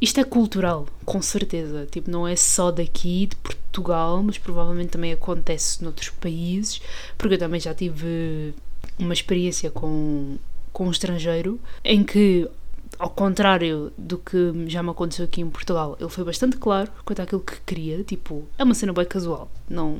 Isto 0.00 0.20
é 0.20 0.24
cultural, 0.24 0.86
com 1.04 1.22
certeza. 1.22 1.86
Tipo, 1.90 2.10
não 2.10 2.26
é 2.26 2.36
só 2.36 2.70
daqui, 2.70 3.26
de 3.26 3.36
Portugal, 3.36 4.22
mas 4.22 4.38
provavelmente 4.38 4.90
também 4.90 5.12
acontece 5.12 5.82
noutros 5.82 6.10
países, 6.10 6.80
porque 7.16 7.34
eu 7.34 7.38
também 7.38 7.60
já 7.60 7.74
tive 7.74 8.54
uma 8.98 9.12
experiência 9.12 9.70
com, 9.70 10.36
com 10.72 10.86
um 10.86 10.90
estrangeiro 10.90 11.58
em 11.84 12.04
que, 12.04 12.48
ao 12.98 13.10
contrário 13.10 13.92
do 13.96 14.18
que 14.18 14.52
já 14.66 14.82
me 14.82 14.90
aconteceu 14.90 15.24
aqui 15.24 15.40
em 15.40 15.50
Portugal, 15.50 15.96
ele 16.00 16.10
foi 16.10 16.24
bastante 16.24 16.56
claro 16.56 16.90
quanto 17.04 17.20
àquilo 17.20 17.40
que 17.40 17.60
queria. 17.66 18.02
Tipo, 18.04 18.44
é 18.58 18.64
uma 18.64 18.74
cena 18.74 18.92
bem 18.92 19.04
casual. 19.04 19.50
Não. 19.68 19.98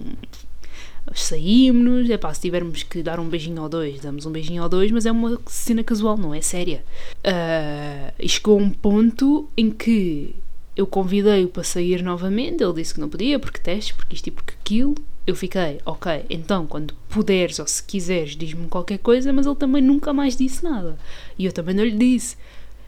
Saímos, 1.14 2.08
é 2.08 2.16
pá, 2.16 2.32
se 2.32 2.40
tivermos 2.40 2.82
que 2.82 3.02
dar 3.02 3.20
um 3.20 3.28
beijinho 3.28 3.62
ou 3.62 3.68
dois, 3.68 4.00
damos 4.00 4.24
um 4.24 4.32
beijinho 4.32 4.62
ou 4.62 4.68
dois, 4.68 4.90
mas 4.90 5.04
é 5.04 5.12
uma 5.12 5.38
cena 5.46 5.84
casual, 5.84 6.16
não 6.16 6.32
é 6.32 6.40
séria. 6.40 6.82
Uh, 7.18 8.12
e 8.18 8.28
chegou 8.28 8.58
um 8.58 8.70
ponto 8.70 9.48
em 9.56 9.70
que 9.70 10.34
eu 10.74 10.86
convidei-o 10.86 11.48
para 11.48 11.62
sair 11.62 12.02
novamente, 12.02 12.64
ele 12.64 12.72
disse 12.72 12.94
que 12.94 13.00
não 13.00 13.08
podia, 13.08 13.38
porque 13.38 13.60
testes, 13.60 13.94
porque 13.94 14.14
isto 14.14 14.28
e 14.28 14.30
porque 14.30 14.54
aquilo. 14.60 14.94
Eu 15.26 15.34
fiquei, 15.34 15.78
ok, 15.86 16.26
então 16.28 16.66
quando 16.66 16.92
puderes 17.08 17.58
ou 17.58 17.66
se 17.66 17.82
quiseres, 17.82 18.36
diz-me 18.36 18.66
qualquer 18.66 18.98
coisa, 18.98 19.32
mas 19.32 19.46
ele 19.46 19.54
também 19.54 19.82
nunca 19.82 20.12
mais 20.12 20.36
disse 20.36 20.62
nada. 20.62 20.98
E 21.38 21.46
eu 21.46 21.52
também 21.52 21.74
não 21.74 21.84
lhe 21.84 21.96
disse 21.96 22.36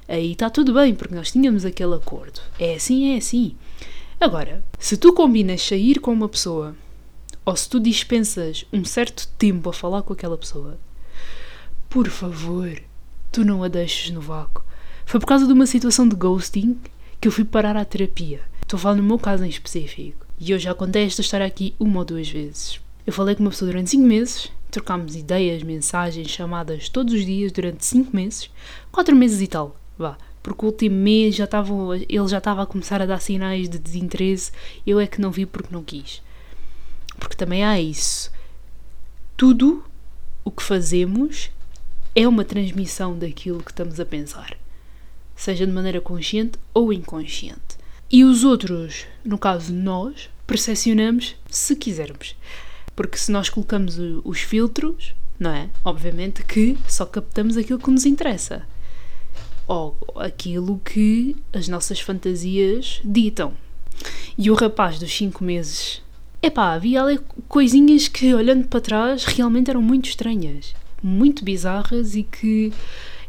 aí 0.09 0.33
está 0.33 0.49
tudo 0.49 0.75
bem, 0.75 0.95
porque 0.95 1.15
nós 1.15 1.31
tínhamos 1.31 1.65
aquele 1.65 1.95
acordo. 1.95 2.41
É 2.59 2.75
assim, 2.75 3.15
é 3.15 3.19
assim. 3.19 3.57
Agora, 4.21 4.65
se 4.79 4.97
tu 4.97 5.13
combinas 5.13 5.63
sair 5.63 6.01
com 6.01 6.13
uma 6.13 6.29
pessoa, 6.29 6.75
ou 7.45 7.55
se 7.55 7.69
tu 7.69 7.79
dispensas 7.79 8.65
um 8.73 8.85
certo 8.85 9.29
tempo 9.39 9.69
a 9.69 9.73
falar 9.73 10.03
com 10.03 10.13
aquela 10.13 10.39
pessoa, 10.39 10.79
por 11.89 12.09
favor, 12.09 12.81
tu 13.31 13.45
não 13.45 13.63
a 13.63 13.69
deixes 13.69 14.11
no 14.11 14.21
vácuo. 14.21 14.65
Foi 15.05 15.21
por 15.21 15.27
causa 15.27 15.47
de 15.47 15.53
uma 15.53 15.67
situação 15.67 16.09
de 16.09 16.17
ghosting 16.17 16.79
que 17.21 17.29
eu 17.29 17.33
fui 17.33 17.45
parar 17.45 17.77
à 17.77 17.85
terapia. 17.85 18.41
Estou 18.63 18.79
a 18.79 18.81
falar 18.81 18.97
no 18.97 19.03
meu 19.03 19.19
caso 19.19 19.45
em 19.45 19.49
específico. 19.49 20.27
E 20.41 20.51
eu 20.51 20.59
já 20.59 20.75
contei 20.75 21.05
esta 21.05 21.21
história 21.21 21.47
aqui 21.47 21.75
uma 21.79 22.01
ou 22.01 22.05
duas 22.05 22.29
vezes. 22.29 22.81
Eu 23.07 23.13
falei 23.13 23.35
com 23.35 23.43
uma 23.43 23.51
pessoa 23.51 23.71
durante 23.71 23.91
5 23.91 24.03
meses, 24.03 24.51
trocámos 24.71 25.15
ideias, 25.15 25.63
mensagens, 25.63 26.29
chamadas 26.29 26.89
todos 26.89 27.15
os 27.15 27.25
dias 27.25 27.53
durante 27.53 27.85
5 27.85 28.15
meses, 28.15 28.51
4 28.91 29.15
meses 29.15 29.41
e 29.41 29.47
tal 29.47 29.77
vá. 29.99 30.17
Porque 30.43 30.65
o 30.65 30.69
último 30.69 30.95
mês 30.95 31.35
já 31.35 31.45
estava, 31.45 31.73
ele 31.97 32.29
já 32.29 32.39
estava 32.39 32.63
a 32.63 32.67
começar 32.67 33.03
a 33.03 33.07
dar 33.07 33.21
sinais 33.21 33.69
de 33.69 33.79
desinteresse, 33.79 34.53
eu 34.87 35.01
é 35.01 35.07
que 35.07 35.21
não 35.21 35.31
vi 35.31 35.45
porque 35.45 35.75
não 35.75 35.83
quis. 35.83 36.23
Porque 37.19 37.35
também 37.35 37.65
há 37.65 37.81
isso. 37.81 38.31
Tudo 39.37 39.85
o 40.45 40.51
que 40.51 40.63
fazemos 40.63 41.51
é 42.15 42.29
uma 42.29 42.45
transmissão 42.45 43.19
daquilo 43.19 43.63
que 43.63 43.73
estamos 43.73 43.99
a 43.99 44.07
pensar, 44.07 44.57
seja 45.35 45.67
de 45.67 45.73
maneira 45.73 46.01
consciente 46.01 46.59
ou 46.73 46.93
inconsciente. 46.93 47.77
E 48.11 48.23
os 48.23 48.45
outros, 48.45 49.05
no 49.25 49.37
caso 49.37 49.73
nós, 49.73 50.31
percepcionamos 50.47 51.35
se 51.51 51.75
quisermos. 51.75 52.37
Porque 52.95 53.19
se 53.19 53.33
nós 53.33 53.49
colocamos 53.49 53.99
os 54.25 54.41
filtros, 54.41 55.13
não 55.39 55.51
é? 55.51 55.69
Obviamente 55.85 56.45
que 56.45 56.79
só 56.89 57.05
captamos 57.05 57.57
aquilo 57.57 57.81
que 57.81 57.91
nos 57.91 58.07
interessa 58.07 58.65
ou 59.67 59.97
aquilo 60.17 60.81
que 60.85 61.37
as 61.53 61.69
nossas 61.69 62.01
fantasias 62.01 63.01
ditam. 63.05 63.53
E 64.37 64.51
o 64.51 64.55
rapaz 64.55 64.99
dos 64.99 65.15
5 65.17 65.43
meses, 65.43 66.03
epá, 66.43 66.73
havia 66.73 67.03
ali 67.03 67.19
coisinhas 67.49 68.09
que, 68.09 68.35
olhando 68.35 68.69
para 68.69 68.81
trás, 68.81 69.25
realmente 69.25 69.71
eram 69.71 69.83
muito 69.83 70.09
estranhas, 70.09 70.75
muito 71.03 71.45
bizarras 71.45 72.15
e 72.15 72.23
que, 72.23 72.73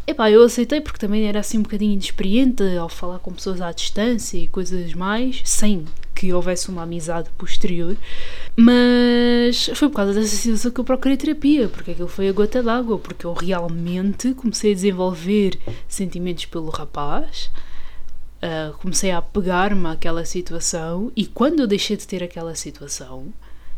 epá, 0.06 0.30
eu 0.30 0.44
aceitei 0.44 0.82
porque 0.82 1.00
também 1.00 1.26
era 1.26 1.40
assim 1.40 1.60
um 1.60 1.64
bocadinho 1.64 1.94
inexperiente 1.94 2.64
ao 2.78 2.90
falar 2.90 3.20
com 3.20 3.34
pessoas 3.34 3.62
à 3.62 3.72
distância 3.72 4.38
e 4.38 4.48
coisas 4.48 4.94
mais, 4.94 5.42
sem 5.46 5.86
que 6.18 6.34
houvesse 6.34 6.70
uma 6.70 6.82
amizade 6.82 7.30
posterior, 7.38 7.96
mas 8.56 9.70
foi 9.76 9.88
por 9.88 9.98
causa 9.98 10.16
dessa 10.16 10.36
situação 10.36 10.72
que 10.72 10.80
eu 10.80 10.84
procurei 10.84 11.16
terapia, 11.16 11.68
porque 11.68 11.92
aquilo 11.92 12.08
foi 12.08 12.28
a 12.28 12.32
gota 12.32 12.64
d'água, 12.64 12.98
porque 12.98 13.24
eu 13.24 13.34
realmente 13.34 14.34
comecei 14.34 14.72
a 14.72 14.76
desenvolver 14.76 15.60
sentimentos 15.88 16.46
pelo 16.46 16.72
rapaz, 16.72 17.52
uh, 18.42 18.76
comecei 18.80 19.12
a 19.12 19.22
pegar-me 19.22 19.88
àquela 19.90 20.26
situação, 20.26 21.12
e 21.16 21.28
quando 21.28 21.60
eu 21.60 21.68
deixei 21.68 21.96
de 21.96 22.08
ter 22.08 22.24
aquela 22.24 22.56
situação, 22.56 23.32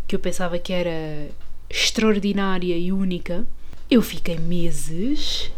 que 0.07 0.15
eu 0.15 0.19
pensava 0.19 0.57
que 0.57 0.71
era 0.71 1.29
extraordinária 1.69 2.77
e 2.77 2.89
única, 2.93 3.45
eu 3.91 4.01
fiquei 4.01 4.37
meses 4.37 5.51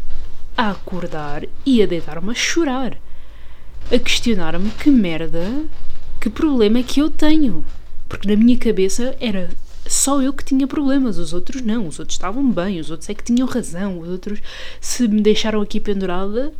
a 0.58 0.72
acordar 0.72 1.44
e 1.63 1.84
a 1.84 1.86
deitar-me 1.86 2.32
a 2.32 2.34
chorar, 2.34 2.98
a 3.91 4.00
questionar-me 4.00 4.72
que 4.72 4.89
merda, 4.89 5.63
que 6.22 6.30
problema 6.30 6.78
é 6.78 6.84
que 6.84 7.02
eu 7.02 7.10
tenho. 7.10 7.66
Porque 8.08 8.28
na 8.28 8.36
minha 8.36 8.58
cabeça 8.58 9.16
era 9.20 9.50
só 9.88 10.22
eu 10.22 10.32
que 10.32 10.46
tinha 10.46 10.68
problemas, 10.68 11.18
os 11.18 11.34
outros 11.34 11.64
não, 11.64 11.88
os 11.88 11.98
outros 11.98 12.16
estavam 12.16 12.50
bem, 12.52 12.80
os 12.80 12.92
outros 12.92 13.10
é 13.10 13.14
que 13.16 13.24
tinham 13.24 13.48
razão, 13.48 14.00
os 14.00 14.08
outros 14.08 14.40
se 14.80 15.08
me 15.08 15.22
deixaram 15.22 15.60
aqui 15.60 15.80
pendurada 15.80 16.54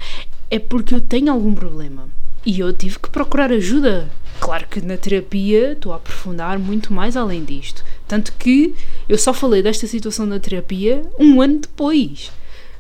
é 0.50 0.58
porque 0.58 0.96
eu 0.96 1.00
tenho 1.00 1.32
algum 1.32 1.54
problema. 1.54 2.10
E 2.44 2.60
eu 2.60 2.74
tive 2.74 2.98
que 2.98 3.10
procurar 3.10 3.52
ajuda. 3.52 4.10
Claro 4.40 4.66
que 4.68 4.82
na 4.82 4.98
terapia 4.98 5.74
estou 5.74 5.94
a 5.94 5.98
aprofundar 5.98 6.58
muito 6.58 6.92
mais 6.92 7.16
além 7.16 7.46
disto. 7.46 7.86
Tanto 8.08 8.34
que 8.34 8.74
eu 9.08 9.18
só 9.18 9.32
falei 9.32 9.62
desta 9.62 9.86
situação 9.86 10.26
na 10.26 10.40
terapia 10.40 11.04
um 11.20 11.40
ano 11.40 11.60
depois. 11.60 12.32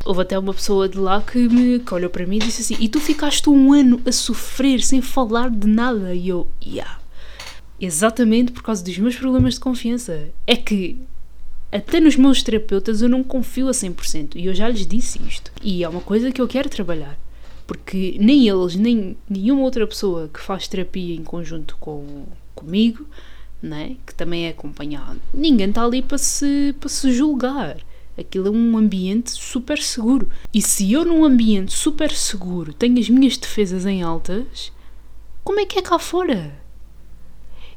Houve 0.03 0.21
até 0.21 0.37
uma 0.37 0.53
pessoa 0.53 0.89
de 0.89 0.97
lá 0.97 1.21
que, 1.21 1.37
me, 1.47 1.79
que 1.79 1.93
olhou 1.93 2.09
para 2.09 2.25
mim 2.25 2.37
e 2.37 2.39
disse 2.39 2.61
assim: 2.61 2.83
E 2.83 2.89
tu 2.89 2.99
ficaste 2.99 3.49
um 3.49 3.73
ano 3.73 4.01
a 4.05 4.11
sofrer 4.11 4.81
sem 4.81 5.01
falar 5.01 5.49
de 5.49 5.67
nada? 5.67 6.13
E 6.13 6.29
eu, 6.29 6.47
yeah. 6.63 6.99
Exatamente 7.79 8.51
por 8.51 8.63
causa 8.63 8.83
dos 8.83 8.97
meus 8.97 9.15
problemas 9.15 9.55
de 9.55 9.59
confiança. 9.59 10.29
É 10.45 10.55
que 10.55 10.97
até 11.71 11.99
nos 11.99 12.15
meus 12.15 12.43
terapeutas 12.43 13.01
eu 13.01 13.09
não 13.09 13.23
confio 13.23 13.67
a 13.67 13.71
100%. 13.71 14.35
E 14.35 14.45
eu 14.45 14.53
já 14.53 14.67
lhes 14.67 14.85
disse 14.85 15.19
isto. 15.27 15.51
E 15.61 15.83
é 15.83 15.89
uma 15.89 16.01
coisa 16.01 16.31
que 16.31 16.41
eu 16.41 16.47
quero 16.47 16.69
trabalhar. 16.69 17.17
Porque 17.65 18.17
nem 18.19 18.49
eles, 18.49 18.75
nem 18.75 19.15
nenhuma 19.29 19.61
outra 19.61 19.87
pessoa 19.87 20.29
que 20.31 20.41
faz 20.41 20.67
terapia 20.67 21.15
em 21.15 21.23
conjunto 21.23 21.77
com, 21.79 22.25
comigo, 22.53 23.07
né, 23.61 23.95
que 24.05 24.13
também 24.13 24.47
é 24.47 24.49
acompanhado, 24.49 25.21
ninguém 25.33 25.69
está 25.69 25.83
ali 25.83 26.01
para 26.01 26.17
se, 26.17 26.75
para 26.79 26.89
se 26.89 27.13
julgar. 27.13 27.77
Aquilo 28.21 28.47
é 28.47 28.51
um 28.51 28.77
ambiente 28.77 29.31
super 29.31 29.79
seguro. 29.79 30.29
E 30.53 30.61
se 30.61 30.91
eu, 30.93 31.03
num 31.03 31.25
ambiente 31.25 31.73
super 31.73 32.11
seguro, 32.11 32.73
tenho 32.73 32.99
as 32.99 33.09
minhas 33.09 33.35
defesas 33.35 33.85
em 33.85 34.03
altas, 34.03 34.71
como 35.43 35.59
é 35.59 35.65
que 35.65 35.79
é 35.79 35.81
cá 35.81 35.97
fora? 35.97 36.61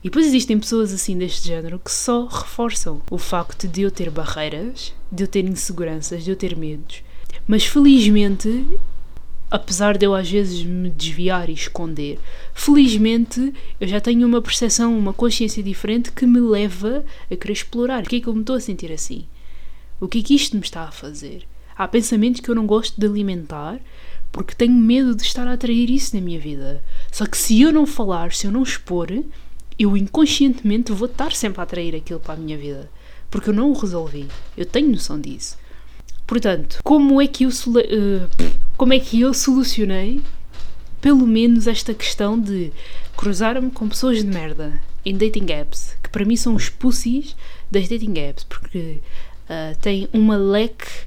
E 0.00 0.08
depois 0.08 0.26
existem 0.26 0.58
pessoas 0.58 0.92
assim 0.92 1.16
deste 1.16 1.48
género 1.48 1.78
que 1.78 1.90
só 1.90 2.26
reforçam 2.26 3.00
o 3.10 3.16
facto 3.16 3.66
de 3.66 3.80
eu 3.80 3.90
ter 3.90 4.10
barreiras, 4.10 4.92
de 5.10 5.24
eu 5.24 5.26
ter 5.26 5.46
inseguranças, 5.46 6.22
de 6.22 6.30
eu 6.30 6.36
ter 6.36 6.54
medos. 6.54 7.02
Mas 7.48 7.64
felizmente, 7.64 8.66
apesar 9.50 9.96
de 9.96 10.04
eu 10.04 10.14
às 10.14 10.30
vezes 10.30 10.62
me 10.62 10.90
desviar 10.90 11.48
e 11.48 11.54
esconder, 11.54 12.20
felizmente 12.52 13.54
eu 13.80 13.88
já 13.88 13.98
tenho 13.98 14.26
uma 14.28 14.42
percepção, 14.42 14.96
uma 14.96 15.14
consciência 15.14 15.62
diferente 15.62 16.12
que 16.12 16.26
me 16.26 16.40
leva 16.40 17.02
a 17.30 17.34
querer 17.34 17.54
explorar. 17.54 18.02
Por 18.02 18.10
que 18.10 18.16
é 18.16 18.20
que 18.20 18.26
eu 18.26 18.34
me 18.34 18.40
estou 18.40 18.56
a 18.56 18.60
sentir 18.60 18.92
assim? 18.92 19.24
O 20.04 20.08
que 20.08 20.18
é 20.18 20.22
que 20.22 20.34
isto 20.34 20.54
me 20.54 20.62
está 20.62 20.82
a 20.82 20.92
fazer? 20.92 21.46
Há 21.74 21.88
pensamentos 21.88 22.42
que 22.42 22.50
eu 22.50 22.54
não 22.54 22.66
gosto 22.66 23.00
de 23.00 23.06
alimentar 23.06 23.80
porque 24.30 24.54
tenho 24.54 24.74
medo 24.74 25.14
de 25.14 25.22
estar 25.22 25.48
a 25.48 25.54
atrair 25.54 25.88
isso 25.88 26.14
na 26.14 26.20
minha 26.20 26.38
vida. 26.38 26.84
Só 27.10 27.24
que 27.24 27.38
se 27.38 27.62
eu 27.62 27.72
não 27.72 27.86
falar, 27.86 28.32
se 28.32 28.46
eu 28.46 28.52
não 28.52 28.62
expor, 28.62 29.08
eu 29.78 29.96
inconscientemente 29.96 30.92
vou 30.92 31.06
estar 31.06 31.32
sempre 31.32 31.60
a 31.60 31.62
atrair 31.62 31.94
aquilo 31.94 32.20
para 32.20 32.34
a 32.34 32.36
minha 32.36 32.58
vida. 32.58 32.90
Porque 33.30 33.48
eu 33.48 33.54
não 33.54 33.70
o 33.70 33.78
resolvi. 33.78 34.28
Eu 34.56 34.66
tenho 34.66 34.90
noção 34.90 35.18
disso. 35.18 35.56
Portanto, 36.26 36.80
como 36.84 37.20
é 37.22 37.26
que 37.26 37.44
eu, 37.44 37.48
uh, 37.48 38.28
como 38.76 38.92
é 38.92 39.00
que 39.00 39.20
eu 39.22 39.32
solucionei 39.32 40.20
pelo 41.00 41.26
menos 41.26 41.66
esta 41.66 41.94
questão 41.94 42.38
de 42.38 42.72
cruzar-me 43.16 43.70
com 43.70 43.88
pessoas 43.88 44.18
de 44.18 44.26
merda 44.26 44.82
em 45.04 45.16
dating 45.16 45.50
apps, 45.50 45.96
que 46.02 46.10
para 46.10 46.24
mim 46.24 46.36
são 46.36 46.54
os 46.54 46.68
pussies 46.68 47.36
das 47.70 47.88
dating 47.88 48.18
apps, 48.18 48.44
porque 48.44 49.00
uh, 49.44 49.76
tem 49.80 50.08
uma 50.12 50.36
leque, 50.36 51.06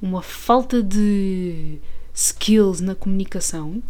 uma 0.00 0.22
falta 0.22 0.82
de 0.82 1.78
skills 2.14 2.80
na 2.80 2.94
comunicação, 2.94 3.82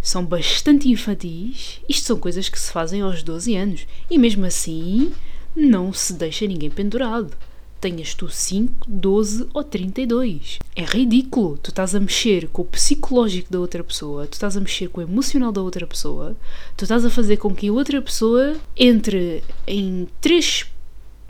são 0.00 0.24
bastante 0.24 0.88
infantis. 0.88 1.80
Isto 1.88 2.06
são 2.06 2.18
coisas 2.18 2.48
que 2.48 2.58
se 2.58 2.70
fazem 2.70 3.00
aos 3.00 3.22
12 3.24 3.56
anos 3.56 3.86
e 4.08 4.16
mesmo 4.18 4.44
assim 4.44 5.12
não 5.54 5.92
se 5.92 6.12
deixa 6.12 6.46
ninguém 6.46 6.70
pendurado. 6.70 7.36
Tenhas 7.80 8.14
tu 8.14 8.28
5, 8.28 8.86
12 8.88 9.48
ou 9.52 9.64
32. 9.64 10.60
É 10.76 10.84
ridículo. 10.84 11.58
Tu 11.58 11.70
estás 11.70 11.94
a 11.94 12.00
mexer 12.00 12.48
com 12.48 12.62
o 12.62 12.64
psicológico 12.64 13.52
da 13.52 13.58
outra 13.58 13.82
pessoa, 13.82 14.26
tu 14.26 14.34
estás 14.34 14.56
a 14.56 14.60
mexer 14.60 14.88
com 14.88 15.00
o 15.00 15.04
emocional 15.04 15.50
da 15.50 15.60
outra 15.60 15.86
pessoa, 15.86 16.36
tu 16.76 16.84
estás 16.84 17.04
a 17.04 17.10
fazer 17.10 17.36
com 17.38 17.54
que 17.54 17.68
a 17.68 17.72
outra 17.72 18.00
pessoa 18.00 18.56
entre 18.76 19.42
em 19.66 20.06
três 20.20 20.66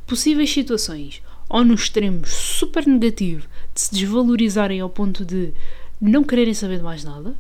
possíveis 0.07 0.52
situações 0.52 1.22
ou 1.57 1.64
no 1.64 1.73
extremo 1.73 2.27
super 2.27 2.87
negativo 2.87 3.49
de 3.73 3.81
se 3.81 3.95
desvalorizarem 3.95 4.79
ao 4.79 4.90
ponto 4.90 5.25
de 5.25 5.55
não 5.99 6.23
quererem 6.23 6.53
saber 6.53 6.77
de 6.77 6.83
mais 6.83 7.03
nada, 7.03 7.35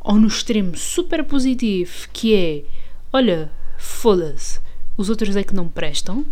ou 0.00 0.14
no 0.14 0.28
extremo 0.28 0.76
super 0.76 1.24
positivo 1.24 2.06
que 2.12 2.32
é 2.32 2.62
olha, 3.12 3.50
foda-se, 3.76 4.60
os 4.96 5.10
outros 5.10 5.34
é 5.34 5.42
que 5.42 5.52
não 5.52 5.66
prestam, 5.66 6.24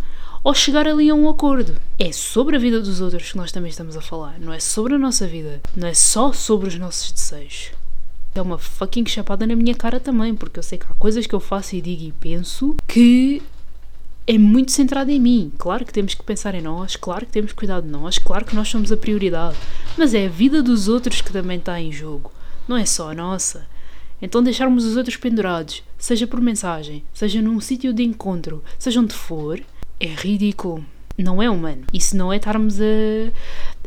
ou 0.45 0.53
chegar 0.53 0.87
ali 0.87 1.09
a 1.09 1.13
um 1.13 1.27
acordo. 1.27 1.75
É 1.99 2.09
sobre 2.13 2.55
a 2.55 2.59
vida 2.59 2.79
dos 2.79 3.01
outros 3.01 3.29
que 3.29 3.37
nós 3.37 3.51
também 3.51 3.69
estamos 3.69 3.97
a 3.97 4.01
falar, 4.01 4.39
não 4.39 4.53
é 4.53 4.59
sobre 4.61 4.95
a 4.95 4.97
nossa 4.97 5.27
vida, 5.27 5.59
não 5.75 5.89
é 5.89 5.93
só 5.93 6.31
sobre 6.31 6.69
os 6.69 6.79
nossos 6.79 7.11
desejos. 7.11 7.71
É 8.33 8.41
uma 8.41 8.57
fucking 8.57 9.07
chapada 9.07 9.45
na 9.45 9.57
minha 9.57 9.75
cara 9.75 9.99
também, 9.99 10.33
porque 10.33 10.57
eu 10.57 10.63
sei 10.63 10.77
que 10.77 10.85
há 10.89 10.93
coisas 10.93 11.27
que 11.27 11.35
eu 11.35 11.41
faço 11.41 11.75
e 11.75 11.81
digo 11.81 12.03
e 12.03 12.13
penso 12.13 12.77
que 12.87 13.41
é 14.27 14.37
muito 14.37 14.71
centrado 14.71 15.11
em 15.11 15.19
mim. 15.19 15.51
Claro 15.57 15.85
que 15.85 15.93
temos 15.93 16.13
que 16.13 16.23
pensar 16.23 16.55
em 16.55 16.61
nós, 16.61 16.95
claro 16.95 17.25
que 17.25 17.31
temos 17.31 17.51
que 17.51 17.57
cuidar 17.57 17.81
de 17.81 17.87
nós, 17.87 18.17
claro 18.17 18.45
que 18.45 18.55
nós 18.55 18.67
somos 18.67 18.91
a 18.91 18.97
prioridade. 18.97 19.57
Mas 19.97 20.13
é 20.13 20.25
a 20.25 20.29
vida 20.29 20.63
dos 20.63 20.87
outros 20.87 21.21
que 21.21 21.31
também 21.31 21.57
está 21.57 21.79
em 21.79 21.91
jogo, 21.91 22.31
não 22.67 22.77
é 22.77 22.85
só 22.85 23.11
a 23.11 23.15
nossa. 23.15 23.67
Então 24.21 24.41
deixarmos 24.41 24.85
os 24.85 24.95
outros 24.95 25.17
pendurados, 25.17 25.83
seja 25.97 26.25
por 26.25 26.41
mensagem, 26.41 27.03
seja 27.13 27.41
num 27.41 27.59
sítio 27.59 27.93
de 27.93 28.03
encontro, 28.03 28.63
seja 28.79 28.99
onde 28.99 29.13
for, 29.13 29.61
é 29.99 30.07
ridículo. 30.07 30.85
Não 31.17 31.41
é 31.41 31.49
humano. 31.49 31.83
Isso 31.93 32.17
não 32.17 32.33
é 32.33 32.37
estarmos 32.37 32.79
a, 32.81 32.83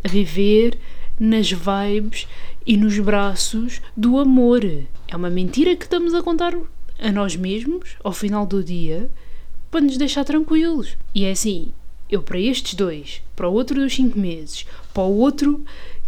a 0.03 0.09
viver 0.09 0.79
nas 1.20 1.51
vibes 1.51 2.27
e 2.66 2.77
nos 2.77 2.98
braços 2.98 3.83
do 3.96 4.18
amor. 4.18 4.64
É 5.09 5.16
uma 5.16 5.29
mentira 5.29 5.77
que 5.77 5.85
estamos 5.85 6.14
a 6.14 6.22
contar 6.22 6.55
a 6.98 7.12
nós 7.12 7.37
mesmos 7.37 7.96
ao 8.03 8.12
final 8.12 8.46
do 8.46 8.62
dia 8.64 9.11
para 9.71 9.81
nos 9.81 9.97
deixar 9.97 10.25
tranquilos. 10.25 10.97
E 11.15 11.25
é 11.25 11.31
assim, 11.31 11.73
eu 12.11 12.23
para 12.23 12.39
estes 12.39 12.75
dois, 12.75 13.23
para 13.37 13.49
o 13.49 13.53
outro 13.53 13.81
dos 13.81 13.95
5 13.95 14.19
meses, 14.19 14.67
para 14.93 15.03
o 15.03 15.17
outro 15.17 15.65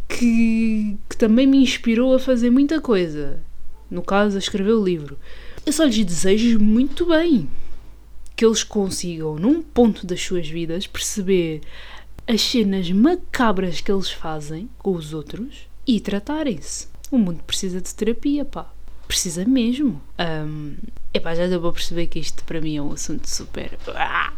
que, 0.08 0.96
que 1.08 1.16
também 1.16 1.46
me 1.46 1.58
inspirou 1.58 2.14
a 2.14 2.18
fazer 2.18 2.50
muita 2.50 2.80
coisa, 2.80 3.42
no 3.90 4.02
caso 4.02 4.36
a 4.36 4.38
escrever 4.38 4.72
o 4.72 4.84
livro, 4.84 5.18
eu 5.64 5.72
só 5.72 5.84
lhes 5.84 6.04
desejo 6.04 6.58
muito 6.58 7.06
bem 7.06 7.48
que 8.34 8.44
eles 8.44 8.62
consigam, 8.62 9.36
num 9.36 9.62
ponto 9.62 10.06
das 10.06 10.22
suas 10.22 10.48
vidas, 10.48 10.86
perceber 10.86 11.60
as 12.26 12.40
cenas 12.40 12.90
macabras 12.90 13.80
que 13.80 13.92
eles 13.92 14.10
fazem 14.10 14.70
com 14.78 14.92
os 14.92 15.12
outros 15.12 15.68
e 15.86 16.00
tratarem-se. 16.00 16.88
O 17.10 17.18
mundo 17.18 17.42
precisa 17.44 17.80
de 17.80 17.94
terapia, 17.94 18.44
pá 18.44 18.72
precisa 19.10 19.44
mesmo. 19.44 20.00
Um, 20.20 20.76
epá, 21.12 21.34
já 21.34 21.46
deu 21.46 21.60
para 21.60 21.72
perceber 21.72 22.06
que 22.06 22.18
isto 22.18 22.44
para 22.44 22.60
mim 22.60 22.76
é 22.76 22.82
um 22.82 22.92
assunto 22.92 23.28
super. 23.28 23.78
Ah! 23.94 24.32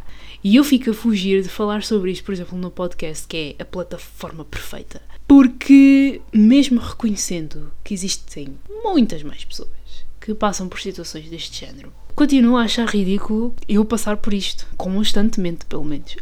E 0.45 0.57
eu 0.57 0.65
fico 0.65 0.91
a 0.91 0.95
fugir 0.95 1.43
de 1.43 1.49
falar 1.49 1.85
sobre 1.85 2.11
isto, 2.11 2.25
por 2.25 2.33
exemplo, 2.33 2.59
no 2.59 2.71
podcast, 2.71 3.29
que 3.29 3.55
é 3.59 3.63
a 3.63 3.65
plataforma 3.65 4.45
perfeita. 4.45 5.01
Porque, 5.27 6.21
mesmo 6.33 6.81
reconhecendo 6.81 7.73
que 7.85 7.95
existem 7.95 8.57
muitas 8.83 9.23
mais 9.23 9.45
pessoas 9.45 9.71
que 10.21 10.35
passam 10.35 10.69
por 10.69 10.81
situações 10.81 11.29
deste 11.29 11.65
género, 11.65 11.93
continuo 12.17 12.57
a 12.57 12.63
achar 12.63 12.89
ridículo 12.89 13.55
eu 13.69 13.85
passar 13.85 14.17
por 14.17 14.35
isto, 14.35 14.67
constantemente, 14.77 15.65
pelo 15.67 15.85
menos. 15.85 16.17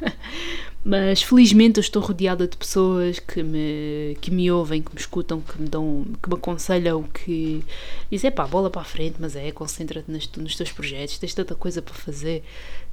Mas 0.88 1.20
felizmente 1.20 1.78
eu 1.78 1.80
estou 1.80 2.00
rodeada 2.00 2.46
de 2.46 2.56
pessoas 2.56 3.18
que 3.18 3.42
me, 3.42 4.16
que 4.20 4.30
me 4.30 4.48
ouvem, 4.52 4.80
que 4.80 4.94
me 4.94 5.00
escutam, 5.00 5.40
que 5.40 5.60
me 5.60 5.68
dão, 5.68 6.06
que 6.22 6.28
me 6.28 6.36
aconselham, 6.36 7.02
que 7.02 7.64
dizem, 8.08 8.30
pá, 8.30 8.46
bola 8.46 8.70
para 8.70 8.82
a 8.82 8.84
frente, 8.84 9.16
mas 9.18 9.34
é, 9.34 9.50
concentra-te 9.50 10.08
nos, 10.08 10.30
nos, 10.36 10.54
teus 10.54 10.70
projetos, 10.70 11.18
tens 11.18 11.34
tanta 11.34 11.56
coisa 11.56 11.82
para 11.82 11.92
fazer, 11.92 12.44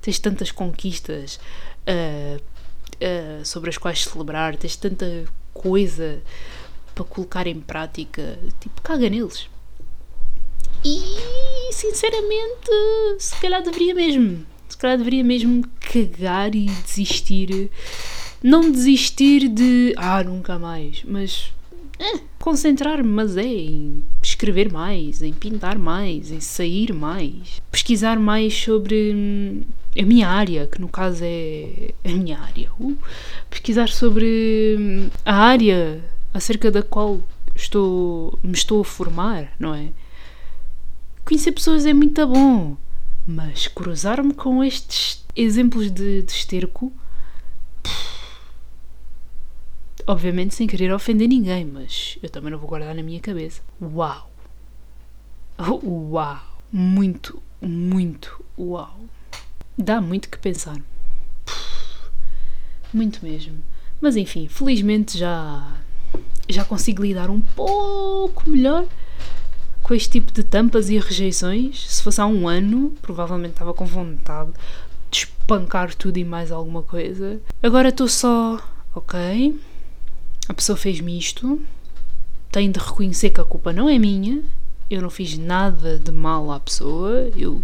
tens 0.02 0.18
tantas 0.18 0.52
conquistas 0.52 1.40
uh, 1.88 2.42
uh, 2.96 3.46
sobre 3.46 3.70
as 3.70 3.78
quais 3.78 4.04
celebrar, 4.06 4.58
tens 4.58 4.76
tanta 4.76 5.26
coisa 5.54 6.20
para 6.96 7.04
colocar 7.04 7.46
em 7.46 7.60
prática, 7.60 8.40
tipo, 8.60 8.82
caga 8.82 9.08
neles. 9.08 9.48
E 10.84 11.72
sinceramente, 11.72 12.72
se 13.20 13.40
calhar 13.40 13.62
deveria 13.62 13.94
mesmo. 13.94 14.44
Se 14.68 14.78
calhar 14.78 14.98
deveria 14.98 15.24
mesmo 15.24 15.64
cagar 15.94 16.56
e 16.56 16.66
desistir. 16.66 17.70
Não 18.42 18.72
desistir 18.72 19.48
de. 19.48 19.94
Ah, 19.96 20.24
nunca 20.24 20.58
mais. 20.58 21.04
Mas. 21.06 21.54
Eh, 22.00 22.20
concentrar-me, 22.40 23.08
mas 23.08 23.38
é 23.38 23.46
em 23.46 24.04
escrever 24.22 24.72
mais, 24.72 25.22
em 25.22 25.32
pintar 25.32 25.78
mais, 25.78 26.32
em 26.32 26.40
sair 26.40 26.92
mais, 26.92 27.62
pesquisar 27.72 28.18
mais 28.18 28.54
sobre 28.54 29.14
hum, 29.16 29.62
a 29.98 30.02
minha 30.02 30.28
área, 30.28 30.68
que 30.68 30.82
no 30.82 30.88
caso 30.88 31.24
é 31.24 31.94
a 32.04 32.10
minha 32.10 32.40
área. 32.40 32.70
Uh, 32.80 32.98
pesquisar 33.50 33.90
sobre 33.90 34.76
hum, 34.78 35.10
a 35.24 35.36
área 35.36 36.04
acerca 36.34 36.72
da 36.72 36.82
qual 36.82 37.22
estou, 37.56 38.38
me 38.44 38.54
estou 38.54 38.82
a 38.82 38.86
formar, 38.86 39.54
não 39.60 39.74
é? 39.76 39.90
Conhecer 41.24 41.52
pessoas 41.52 41.86
é 41.86 41.94
muito 41.94 42.26
bom, 42.28 42.76
mas 43.26 43.68
cruzar-me 43.68 44.34
com 44.34 44.64
estes 44.64 45.24
exemplos 45.36 45.90
de, 45.90 46.22
de 46.22 46.32
esterco, 46.32 46.92
obviamente 50.06 50.54
sem 50.54 50.68
querer 50.68 50.94
ofender 50.94 51.28
ninguém, 51.28 51.66
mas 51.66 52.18
eu 52.22 52.30
também 52.30 52.52
não 52.52 52.60
vou 52.60 52.68
guardar 52.68 52.94
na 52.94 53.04
minha 53.04 53.20
cabeça. 53.20 53.62
Uau! 53.82 54.30
Uau! 55.60 56.40
Muito, 56.72 57.42
muito 57.62 58.44
uau! 58.58 59.00
Dá 59.78 60.02
muito 60.02 60.30
que 60.30 60.38
pensar. 60.38 60.82
Muito 62.94 63.24
mesmo. 63.24 63.58
Mas 64.02 64.16
enfim, 64.16 64.48
felizmente 64.48 65.18
já 65.18 65.78
já 66.50 66.66
consigo 66.66 67.04
lidar 67.04 67.30
um 67.30 67.40
pouco 67.40 68.50
melhor 68.50 68.86
com 69.84 69.94
este 69.94 70.10
tipo 70.10 70.32
de 70.32 70.44
tampas 70.44 70.90
e 70.90 70.98
rejeições. 70.98 71.86
Se 71.88 72.02
fosse 72.02 72.22
há 72.22 72.26
um 72.26 72.48
ano, 72.48 72.94
provavelmente 73.02 73.52
estava 73.52 73.74
com 73.74 73.86
vontade 73.86 74.52
de 75.12 75.18
espancar 75.18 75.94
tudo 75.94 76.18
e 76.18 76.24
mais 76.24 76.52
alguma 76.52 76.82
coisa. 76.82 77.40
Agora 77.62 77.90
estou 77.90 78.08
só, 78.08 78.60
ok, 78.96 79.60
a 80.48 80.54
pessoa 80.54 80.78
fez-me 80.78 81.18
isto, 81.18 81.62
tenho 82.52 82.72
de 82.72 82.80
reconhecer 82.80 83.30
que 83.30 83.42
a 83.42 83.46
culpa 83.46 83.74
não 83.74 83.90
é 83.90 84.00
minha, 84.00 84.42
eu 84.90 85.02
não 85.02 85.10
fiz 85.10 85.38
nada 85.38 86.00
de 86.00 86.12
mal 86.12 86.52
à 86.52 86.60
pessoa, 86.60 87.30
eu 87.36 87.62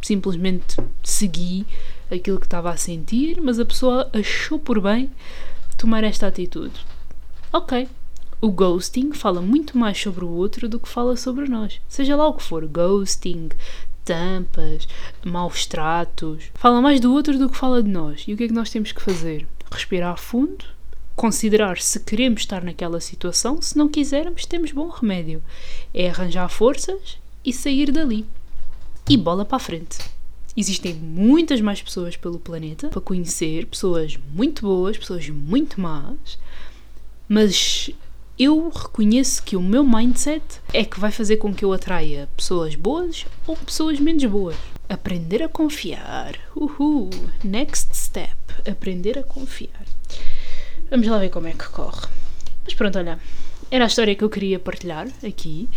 simplesmente 0.00 0.76
segui 1.02 1.66
aquilo 2.10 2.38
que 2.38 2.46
estava 2.46 2.70
a 2.70 2.76
sentir, 2.76 3.40
mas 3.40 3.58
a 3.58 3.64
pessoa 3.64 4.10
achou 4.12 4.58
por 4.58 4.80
bem 4.80 5.10
tomar 5.76 6.04
esta 6.04 6.26
atitude. 6.26 6.74
Ok. 7.52 7.86
O 8.44 8.50
ghosting 8.50 9.14
fala 9.14 9.40
muito 9.40 9.78
mais 9.78 9.98
sobre 9.98 10.22
o 10.22 10.28
outro 10.28 10.68
do 10.68 10.78
que 10.78 10.86
fala 10.86 11.16
sobre 11.16 11.48
nós. 11.48 11.80
Seja 11.88 12.14
lá 12.14 12.28
o 12.28 12.34
que 12.34 12.42
for, 12.42 12.66
ghosting, 12.66 13.48
tampas, 14.04 14.86
maus 15.24 15.64
tratos. 15.64 16.50
Fala 16.52 16.82
mais 16.82 17.00
do 17.00 17.10
outro 17.10 17.38
do 17.38 17.48
que 17.48 17.56
fala 17.56 17.82
de 17.82 17.88
nós. 17.88 18.22
E 18.28 18.34
o 18.34 18.36
que 18.36 18.44
é 18.44 18.48
que 18.48 18.52
nós 18.52 18.68
temos 18.68 18.92
que 18.92 19.00
fazer? 19.00 19.46
Respirar 19.72 20.18
fundo, 20.18 20.62
considerar 21.16 21.78
se 21.78 21.98
queremos 22.00 22.42
estar 22.42 22.62
naquela 22.62 23.00
situação, 23.00 23.62
se 23.62 23.78
não 23.78 23.88
quisermos, 23.88 24.44
temos 24.44 24.72
bom 24.72 24.90
remédio. 24.90 25.42
É 25.94 26.10
arranjar 26.10 26.50
forças 26.50 27.16
e 27.42 27.50
sair 27.50 27.90
dali. 27.90 28.26
E 29.08 29.16
bola 29.16 29.46
para 29.46 29.56
a 29.56 29.58
frente. 29.58 30.00
Existem 30.54 30.92
muitas 30.92 31.62
mais 31.62 31.80
pessoas 31.80 32.14
pelo 32.14 32.38
planeta 32.38 32.88
para 32.88 33.00
conhecer, 33.00 33.64
pessoas 33.64 34.18
muito 34.34 34.60
boas, 34.66 34.98
pessoas 34.98 35.30
muito 35.30 35.80
más, 35.80 36.38
mas 37.26 37.90
eu 38.38 38.68
reconheço 38.68 39.42
que 39.42 39.56
o 39.56 39.62
meu 39.62 39.84
mindset 39.84 40.42
é 40.72 40.84
que 40.84 40.98
vai 40.98 41.12
fazer 41.12 41.36
com 41.36 41.54
que 41.54 41.64
eu 41.64 41.72
atraia 41.72 42.28
pessoas 42.36 42.74
boas 42.74 43.26
ou 43.46 43.56
pessoas 43.56 44.00
menos 44.00 44.24
boas. 44.24 44.56
Aprender 44.88 45.42
a 45.42 45.48
confiar. 45.48 46.34
Uhul! 46.54 47.10
Next 47.44 47.96
step. 47.96 48.34
Aprender 48.68 49.18
a 49.18 49.22
confiar. 49.22 49.84
Vamos 50.90 51.06
lá 51.06 51.18
ver 51.18 51.30
como 51.30 51.46
é 51.46 51.52
que 51.52 51.68
corre. 51.68 52.08
Mas 52.64 52.74
pronto, 52.74 52.98
olha. 52.98 53.18
Era 53.70 53.84
a 53.84 53.86
história 53.86 54.14
que 54.14 54.24
eu 54.24 54.30
queria 54.30 54.58
partilhar 54.58 55.08
aqui. 55.26 55.68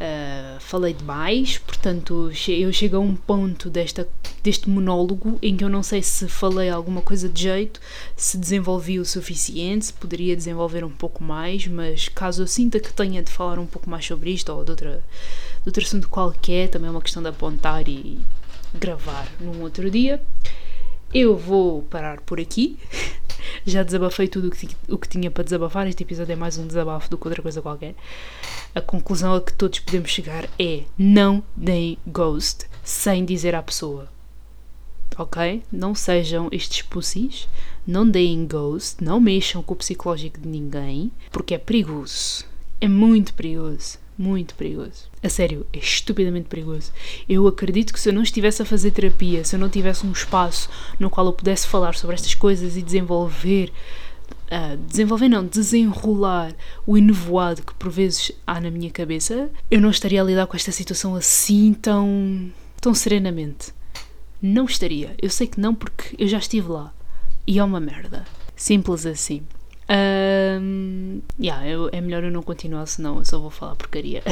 Uh, 0.00 0.58
falei 0.60 0.94
demais, 0.94 1.58
portanto 1.58 2.32
eu 2.48 2.72
chego 2.72 2.96
a 2.96 3.00
um 3.00 3.14
ponto 3.14 3.68
desta, 3.68 4.08
deste 4.42 4.70
monólogo 4.70 5.38
em 5.42 5.54
que 5.54 5.62
eu 5.62 5.68
não 5.68 5.82
sei 5.82 6.02
se 6.02 6.26
falei 6.26 6.70
alguma 6.70 7.02
coisa 7.02 7.28
de 7.28 7.42
jeito, 7.42 7.78
se 8.16 8.38
desenvolvi 8.38 8.98
o 8.98 9.04
suficiente, 9.04 9.84
se 9.84 9.92
poderia 9.92 10.34
desenvolver 10.34 10.84
um 10.84 10.90
pouco 10.90 11.22
mais, 11.22 11.66
mas 11.66 12.08
caso 12.08 12.44
eu 12.44 12.46
sinta 12.46 12.80
que 12.80 12.90
tenha 12.90 13.22
de 13.22 13.30
falar 13.30 13.58
um 13.58 13.66
pouco 13.66 13.90
mais 13.90 14.06
sobre 14.06 14.30
isto 14.30 14.50
ou 14.50 14.64
de, 14.64 14.70
outra, 14.70 15.04
de 15.60 15.68
outro 15.68 15.84
assunto 15.84 16.08
qualquer, 16.08 16.70
também 16.70 16.88
é 16.88 16.90
uma 16.90 17.02
questão 17.02 17.22
de 17.22 17.28
apontar 17.28 17.86
e 17.86 18.18
gravar 18.74 19.28
num 19.38 19.60
outro 19.60 19.90
dia. 19.90 20.18
Eu 21.12 21.36
vou 21.36 21.82
parar 21.82 22.20
por 22.20 22.38
aqui. 22.38 22.78
Já 23.66 23.82
desabafei 23.82 24.28
tudo 24.28 24.46
o 24.46 24.50
que, 24.50 24.68
o 24.88 24.96
que 24.96 25.08
tinha 25.08 25.28
para 25.28 25.42
desabafar. 25.42 25.88
Este 25.88 26.04
episódio 26.04 26.32
é 26.32 26.36
mais 26.36 26.56
um 26.56 26.66
desabafo 26.66 27.10
do 27.10 27.18
que 27.18 27.26
outra 27.26 27.42
coisa 27.42 27.60
qualquer. 27.60 27.96
A 28.74 28.80
conclusão 28.80 29.34
a 29.34 29.40
que 29.40 29.52
todos 29.52 29.80
podemos 29.80 30.08
chegar 30.08 30.48
é: 30.56 30.84
não 30.96 31.42
deem 31.56 31.98
ghost 32.06 32.66
sem 32.84 33.24
dizer 33.24 33.56
à 33.56 33.62
pessoa. 33.62 34.08
Ok? 35.18 35.64
Não 35.72 35.96
sejam 35.96 36.48
estes 36.52 36.82
pussies. 36.82 37.48
Não 37.84 38.08
deem 38.08 38.46
ghost. 38.46 39.02
Não 39.02 39.20
mexam 39.20 39.64
com 39.64 39.74
o 39.74 39.76
psicológico 39.76 40.40
de 40.40 40.48
ninguém. 40.48 41.10
Porque 41.32 41.54
é 41.54 41.58
perigoso. 41.58 42.44
É 42.80 42.86
muito 42.86 43.34
perigoso 43.34 43.98
muito 44.20 44.54
perigoso. 44.54 45.08
A 45.22 45.30
sério, 45.30 45.66
é 45.72 45.78
estupidamente 45.78 46.46
perigoso. 46.46 46.92
Eu 47.26 47.46
acredito 47.48 47.90
que 47.90 47.98
se 47.98 48.10
eu 48.10 48.12
não 48.12 48.22
estivesse 48.22 48.60
a 48.60 48.66
fazer 48.66 48.90
terapia, 48.90 49.42
se 49.44 49.56
eu 49.56 49.58
não 49.58 49.70
tivesse 49.70 50.06
um 50.06 50.12
espaço 50.12 50.68
no 50.98 51.08
qual 51.08 51.26
eu 51.26 51.32
pudesse 51.32 51.66
falar 51.66 51.94
sobre 51.94 52.16
estas 52.16 52.34
coisas 52.34 52.76
e 52.76 52.82
desenvolver. 52.82 53.72
Uh, 54.46 54.76
desenvolver 54.76 55.28
não, 55.28 55.46
desenrolar 55.46 56.52
o 56.86 56.98
enevoado 56.98 57.62
que 57.62 57.72
por 57.74 57.90
vezes 57.90 58.32
há 58.46 58.60
na 58.60 58.70
minha 58.70 58.90
cabeça, 58.90 59.48
eu 59.70 59.80
não 59.80 59.90
estaria 59.90 60.20
a 60.20 60.24
lidar 60.24 60.46
com 60.46 60.56
esta 60.56 60.72
situação 60.72 61.14
assim 61.14 61.72
tão, 61.72 62.52
tão 62.80 62.92
serenamente. 62.92 63.72
Não 64.42 64.66
estaria. 64.66 65.14
Eu 65.20 65.30
sei 65.30 65.46
que 65.46 65.60
não 65.60 65.74
porque 65.74 66.14
eu 66.18 66.28
já 66.28 66.38
estive 66.38 66.68
lá. 66.68 66.92
E 67.46 67.58
é 67.58 67.64
uma 67.64 67.80
merda. 67.80 68.26
Simples 68.54 69.06
assim. 69.06 69.42
Um, 69.90 71.20
yeah, 71.40 71.66
eu, 71.66 71.90
é 71.90 72.00
melhor 72.00 72.22
eu 72.22 72.30
não 72.30 72.44
continuar, 72.44 72.86
senão 72.86 73.18
eu 73.18 73.24
só 73.24 73.40
vou 73.40 73.50
falar 73.50 73.74
porcaria. 73.74 74.22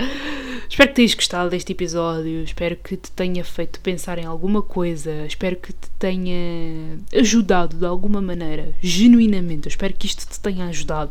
espero 0.66 0.88
que 0.88 0.94
tenhas 0.94 1.14
gostado 1.14 1.50
deste 1.50 1.72
episódio, 1.72 2.42
espero 2.42 2.74
que 2.76 2.96
te 2.96 3.10
tenha 3.10 3.44
feito 3.44 3.80
pensar 3.80 4.18
em 4.18 4.24
alguma 4.24 4.62
coisa, 4.62 5.26
espero 5.26 5.56
que 5.56 5.74
te 5.74 5.90
tenha 5.98 6.98
ajudado 7.14 7.76
de 7.76 7.84
alguma 7.84 8.22
maneira, 8.22 8.74
genuinamente. 8.80 9.66
Eu 9.66 9.70
espero 9.70 9.92
que 9.92 10.06
isto 10.06 10.26
te 10.26 10.40
tenha 10.40 10.66
ajudado 10.68 11.10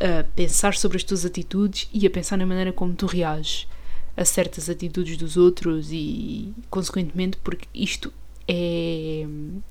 a 0.00 0.24
pensar 0.34 0.74
sobre 0.74 0.96
as 0.96 1.04
tuas 1.04 1.26
atitudes 1.26 1.90
e 1.92 2.06
a 2.06 2.10
pensar 2.10 2.38
na 2.38 2.46
maneira 2.46 2.72
como 2.72 2.94
tu 2.94 3.04
reages 3.04 3.68
a 4.16 4.24
certas 4.24 4.70
atitudes 4.70 5.18
dos 5.18 5.36
outros 5.36 5.88
e, 5.92 6.54
consequentemente, 6.70 7.36
porque 7.44 7.68
isto 7.74 8.10
é, 8.48 9.26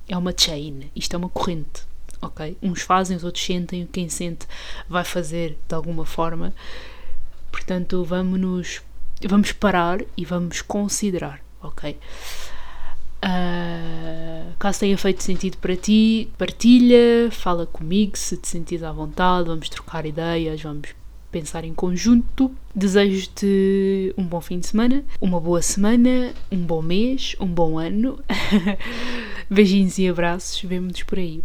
é 0.08 0.16
uma 0.16 0.32
chain, 0.36 0.90
isto 0.94 1.14
é 1.14 1.16
uma 1.16 1.28
corrente 1.28 1.91
ok? 2.22 2.56
Uns 2.62 2.80
fazem, 2.80 3.16
os 3.16 3.24
outros 3.24 3.44
sentem, 3.44 3.86
quem 3.90 4.08
sente 4.08 4.46
vai 4.88 5.04
fazer 5.04 5.58
de 5.68 5.74
alguma 5.74 6.06
forma. 6.06 6.54
Portanto, 7.50 8.02
vamos 8.04 8.40
nos 8.40 8.80
vamos 9.28 9.52
parar 9.52 10.00
e 10.16 10.24
vamos 10.24 10.62
considerar, 10.62 11.40
ok? 11.60 11.98
Uh, 13.24 14.52
caso 14.58 14.80
tenha 14.80 14.98
feito 14.98 15.22
sentido 15.22 15.56
para 15.58 15.76
ti, 15.76 16.28
partilha, 16.36 17.30
fala 17.30 17.66
comigo 17.66 18.18
se 18.18 18.36
te 18.36 18.48
sentires 18.48 18.82
à 18.82 18.90
vontade, 18.90 19.46
vamos 19.46 19.68
trocar 19.68 20.04
ideias, 20.04 20.60
vamos 20.60 20.88
pensar 21.30 21.64
em 21.64 21.72
conjunto. 21.72 22.52
Desejo-te 22.74 24.12
um 24.16 24.24
bom 24.24 24.40
fim 24.40 24.58
de 24.58 24.66
semana, 24.66 25.04
uma 25.20 25.40
boa 25.40 25.62
semana, 25.62 26.34
um 26.50 26.58
bom 26.58 26.82
mês, 26.82 27.36
um 27.38 27.46
bom 27.46 27.78
ano. 27.78 28.18
Beijinhos 29.48 29.98
e 29.98 30.08
abraços, 30.08 30.60
vemo-nos 30.62 31.02
por 31.02 31.18
aí. 31.18 31.42